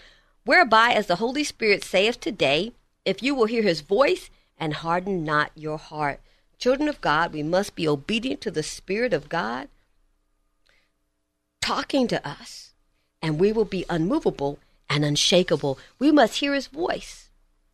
Whereby, 0.45 0.93
as 0.93 1.07
the 1.07 1.17
Holy 1.17 1.43
Spirit 1.43 1.83
saith 1.83 2.19
today, 2.19 2.71
if 3.05 3.21
you 3.21 3.35
will 3.35 3.45
hear 3.45 3.63
his 3.63 3.81
voice 3.81 4.29
and 4.57 4.75
harden 4.75 5.23
not 5.23 5.51
your 5.55 5.77
heart. 5.77 6.21
Children 6.57 6.87
of 6.87 7.01
God, 7.01 7.33
we 7.33 7.43
must 7.43 7.75
be 7.75 7.87
obedient 7.87 8.39
to 8.41 8.51
the 8.51 8.63
Spirit 8.63 9.13
of 9.13 9.29
God 9.29 9.67
talking 11.61 12.07
to 12.07 12.27
us, 12.27 12.70
and 13.21 13.39
we 13.39 13.51
will 13.51 13.65
be 13.65 13.85
unmovable 13.89 14.59
and 14.89 15.05
unshakable. 15.05 15.79
We 15.99 16.11
must 16.11 16.39
hear 16.39 16.53
his 16.53 16.67
voice. 16.67 17.29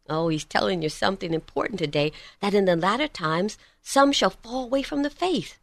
Oh, 0.09 0.29
he's 0.29 0.45
telling 0.45 0.81
you 0.81 0.89
something 0.89 1.33
important 1.33 1.79
today 1.79 2.11
that 2.39 2.53
in 2.53 2.65
the 2.65 2.75
latter 2.75 3.07
times 3.07 3.57
some 3.81 4.11
shall 4.11 4.29
fall 4.29 4.65
away 4.65 4.83
from 4.83 5.03
the 5.03 5.09
faith. 5.09 5.57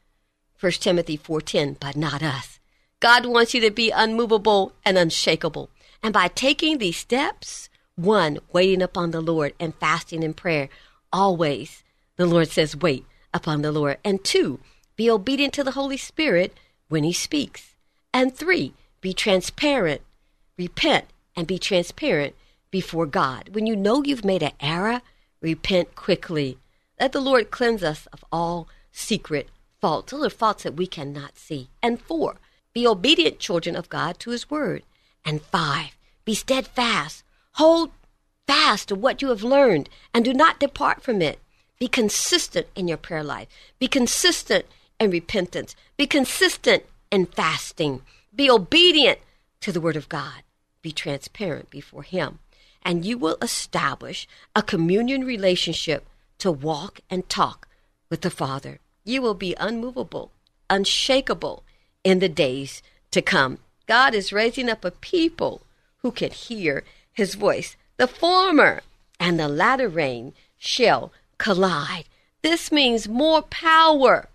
1 0.61 0.73
Timothy 0.81 1.17
4:10, 1.17 1.77
but 1.79 1.97
not 1.97 2.23
us. 2.23 2.59
God 3.01 3.27
wants 3.27 3.55
you 3.55 3.61
to 3.61 3.71
be 3.71 3.91
unmovable 3.91 4.73
and 4.85 4.97
unshakable. 4.97 5.71
And 6.03 6.13
by 6.13 6.29
taking 6.29 6.79
these 6.79 6.97
steps, 6.97 7.69
one, 7.97 8.39
waiting 8.53 8.83
upon 8.83 9.11
the 9.11 9.21
Lord 9.21 9.55
and 9.61 9.75
fasting 9.75 10.23
in 10.23 10.35
prayer, 10.35 10.69
always 11.13 11.83
the 12.17 12.27
Lord 12.27 12.49
says 12.49 12.77
wait 12.77 13.05
upon 13.33 13.63
the 13.63 13.73
Lord. 13.73 13.99
And 14.05 14.23
two, 14.25 14.61
be 14.97 15.11
obedient 15.11 15.55
to 15.55 15.65
the 15.65 15.73
Holy 15.73 15.97
Spirit 15.97 16.57
when 16.89 17.05
he 17.05 17.13
speaks. 17.13 17.75
And 18.13 18.35
three, 18.35 18.75
be 19.05 19.13
transparent, 19.13 20.01
repent 20.57 21.05
and 21.37 21.47
be 21.47 21.59
transparent 21.59 22.35
before 22.71 23.05
God. 23.05 23.51
When 23.53 23.67
you 23.67 23.77
know 23.77 24.03
you've 24.03 24.25
made 24.25 24.43
an 24.43 24.53
error, 24.61 25.03
repent 25.43 25.95
quickly. 25.95 26.57
Let 26.99 27.13
the 27.13 27.21
Lord 27.21 27.51
cleanse 27.51 27.83
us 27.83 28.07
of 28.15 28.25
all 28.33 28.67
secret 28.93 29.51
faults, 29.79 30.11
those 30.11 30.25
are 30.25 30.31
faults 30.31 30.63
that 30.63 30.77
we 30.77 30.87
cannot 30.87 31.37
see. 31.37 31.69
And 31.83 32.01
four, 32.01 32.37
be 32.73 32.87
obedient 32.87 33.41
children 33.41 33.77
of 33.77 33.91
God 33.91 34.19
to 34.21 34.31
his 34.31 34.49
word. 34.49 34.85
And 35.23 35.43
five, 35.43 35.99
be 36.25 36.35
steadfast. 36.35 37.25
Hold 37.57 37.91
fast 38.47 38.89
to 38.89 38.95
what 38.95 39.21
you 39.21 39.29
have 39.29 39.43
learned 39.43 39.91
and 40.15 40.25
do 40.25 40.33
not 40.33 40.59
depart 40.59 41.03
from 41.03 41.21
it. 41.21 41.41
Be 41.79 41.89
consistent 41.89 42.69
in 42.75 42.89
your 42.89 42.97
prayer 42.97 43.23
life. 43.23 43.49
Be 43.79 43.87
consistent 43.87 44.65
in 44.99 45.11
repentance. 45.11 45.77
Be 45.99 46.07
consistent 46.07 46.85
in 47.11 47.27
fasting. 47.27 48.01
Be 48.35 48.51
obedient 48.51 49.19
to 49.61 49.73
the 49.73 49.81
word 49.81 49.97
of 49.97 50.09
God. 50.09 50.43
Be 50.83 50.93
transparent 50.93 51.71
before 51.71 52.03
him 52.03 52.41
and 52.85 53.05
you 53.05 53.17
will 53.17 53.39
establish 53.41 54.29
a 54.55 54.63
communion 54.63 55.25
relationship 55.25 56.07
to 56.39 56.53
walk 56.53 57.01
and 57.09 57.29
talk 57.29 57.67
with 58.11 58.21
the 58.21 58.31
Father. 58.31 58.79
You 59.05 59.23
will 59.23 59.35
be 59.35 59.57
unmovable, 59.59 60.31
unshakable 60.69 61.65
in 62.03 62.19
the 62.19 62.29
days 62.29 62.83
to 63.11 63.23
come. 63.23 63.59
God 63.87 64.15
is 64.15 64.33
raising 64.33 64.69
up 64.69 64.85
a 64.85 64.91
people 64.91 65.63
who 65.99 66.11
can 66.11 66.31
hear 66.31 66.85
his 67.13 67.35
voice. 67.35 67.77
The 67.97 68.07
former 68.07 68.83
and 69.19 69.39
the 69.39 69.49
latter 69.49 69.89
rain 69.89 70.35
shall 70.59 71.13
collide. 71.39 72.05
This 72.43 72.71
means 72.71 73.09
more 73.09 73.43
power 73.43 74.29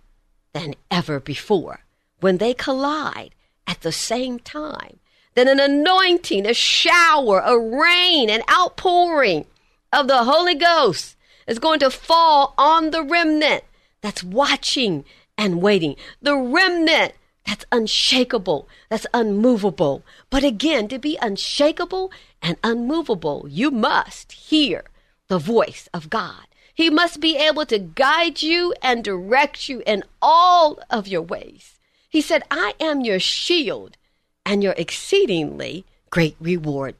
than 0.52 0.74
ever 0.90 1.20
before. 1.20 1.80
When 2.18 2.38
they 2.38 2.54
collide 2.54 3.34
at 3.70 3.82
the 3.82 3.92
same 3.92 4.40
time, 4.40 4.98
that 5.36 5.46
an 5.46 5.60
anointing, 5.60 6.44
a 6.44 6.52
shower, 6.52 7.38
a 7.38 7.56
rain, 7.56 8.28
an 8.28 8.42
outpouring 8.50 9.46
of 9.92 10.08
the 10.08 10.24
Holy 10.24 10.56
Ghost 10.56 11.16
is 11.46 11.60
going 11.60 11.78
to 11.78 11.88
fall 11.88 12.52
on 12.58 12.90
the 12.90 13.04
remnant 13.04 13.62
that's 14.00 14.24
watching 14.24 15.04
and 15.38 15.62
waiting. 15.62 15.94
The 16.20 16.36
remnant 16.36 17.12
that's 17.46 17.64
unshakable, 17.70 18.68
that's 18.88 19.06
unmovable. 19.14 20.02
But 20.30 20.42
again, 20.42 20.88
to 20.88 20.98
be 20.98 21.16
unshakable 21.22 22.10
and 22.42 22.56
unmovable, 22.64 23.46
you 23.48 23.70
must 23.70 24.32
hear 24.32 24.82
the 25.28 25.38
voice 25.38 25.88
of 25.94 26.10
God. 26.10 26.46
He 26.74 26.90
must 26.90 27.20
be 27.20 27.36
able 27.36 27.66
to 27.66 27.78
guide 27.78 28.42
you 28.42 28.74
and 28.82 29.04
direct 29.04 29.68
you 29.68 29.80
in 29.86 30.02
all 30.20 30.80
of 30.90 31.06
your 31.06 31.22
ways. 31.22 31.79
He 32.10 32.20
said, 32.20 32.42
I 32.50 32.74
am 32.80 33.00
your 33.00 33.20
shield 33.20 33.96
and 34.44 34.62
your 34.62 34.74
exceedingly 34.76 35.86
great 36.10 36.36
reward. 36.40 36.96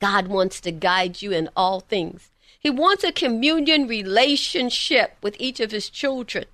God 0.00 0.28
wants 0.28 0.60
to 0.62 0.72
guide 0.72 1.20
you 1.20 1.30
in 1.30 1.50
all 1.54 1.80
things. 1.80 2.30
He 2.58 2.70
wants 2.70 3.04
a 3.04 3.12
communion 3.12 3.86
relationship 3.86 5.16
with 5.22 5.36
each 5.38 5.60
of 5.60 5.70
his 5.70 5.90
children. 5.90 6.46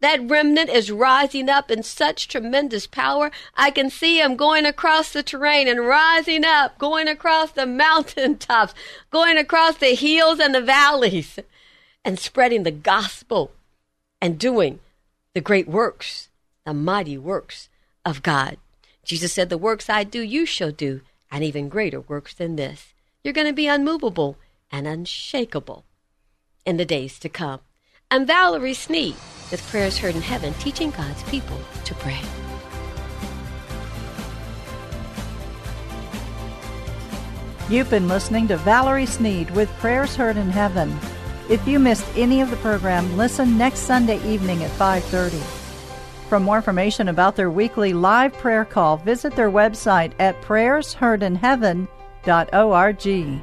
That 0.00 0.30
remnant 0.30 0.70
is 0.70 0.92
rising 0.92 1.48
up 1.48 1.72
in 1.72 1.82
such 1.82 2.28
tremendous 2.28 2.86
power. 2.86 3.32
I 3.56 3.72
can 3.72 3.90
see 3.90 4.20
him 4.20 4.36
going 4.36 4.64
across 4.64 5.12
the 5.12 5.24
terrain 5.24 5.66
and 5.66 5.84
rising 5.84 6.44
up, 6.44 6.78
going 6.78 7.08
across 7.08 7.50
the 7.50 7.66
mountaintops, 7.66 8.74
going 9.10 9.36
across 9.36 9.76
the 9.76 9.96
hills 9.96 10.38
and 10.38 10.54
the 10.54 10.60
valleys, 10.60 11.40
and 12.04 12.16
spreading 12.16 12.62
the 12.62 12.70
gospel 12.70 13.50
and 14.20 14.38
doing 14.38 14.78
the 15.34 15.40
great 15.40 15.66
works, 15.66 16.27
the 16.68 16.74
mighty 16.74 17.16
works 17.16 17.70
of 18.04 18.22
God. 18.22 18.58
Jesus 19.02 19.32
said, 19.32 19.48
The 19.48 19.56
works 19.56 19.88
I 19.88 20.04
do, 20.04 20.20
you 20.20 20.44
shall 20.44 20.70
do, 20.70 21.00
and 21.30 21.42
even 21.42 21.70
greater 21.70 21.98
works 21.98 22.34
than 22.34 22.56
this. 22.56 22.92
You're 23.24 23.32
going 23.32 23.46
to 23.46 23.54
be 23.54 23.66
unmovable 23.66 24.36
and 24.70 24.86
unshakable 24.86 25.86
in 26.66 26.76
the 26.76 26.84
days 26.84 27.18
to 27.20 27.30
come. 27.30 27.60
I'm 28.10 28.26
Valerie 28.26 28.74
Sneed 28.74 29.14
with 29.50 29.66
Prayers 29.70 29.96
Heard 29.96 30.14
in 30.14 30.20
Heaven, 30.20 30.52
teaching 30.60 30.90
God's 30.90 31.22
people 31.30 31.58
to 31.86 31.94
pray. 31.94 32.20
You've 37.70 37.88
been 37.88 38.08
listening 38.08 38.46
to 38.48 38.58
Valerie 38.58 39.06
Sneed 39.06 39.50
with 39.52 39.70
Prayers 39.78 40.14
Heard 40.16 40.36
in 40.36 40.50
Heaven. 40.50 40.94
If 41.48 41.66
you 41.66 41.78
missed 41.78 42.04
any 42.14 42.42
of 42.42 42.50
the 42.50 42.56
program, 42.56 43.16
listen 43.16 43.56
next 43.56 43.80
Sunday 43.80 44.22
evening 44.30 44.62
at 44.64 44.70
5:30. 44.72 45.57
For 46.28 46.38
more 46.38 46.56
information 46.56 47.08
about 47.08 47.36
their 47.36 47.50
weekly 47.50 47.94
live 47.94 48.34
prayer 48.34 48.66
call, 48.66 48.98
visit 48.98 49.34
their 49.34 49.50
website 49.50 50.12
at 50.18 50.38
prayersheardinheaven.org. 50.42 53.42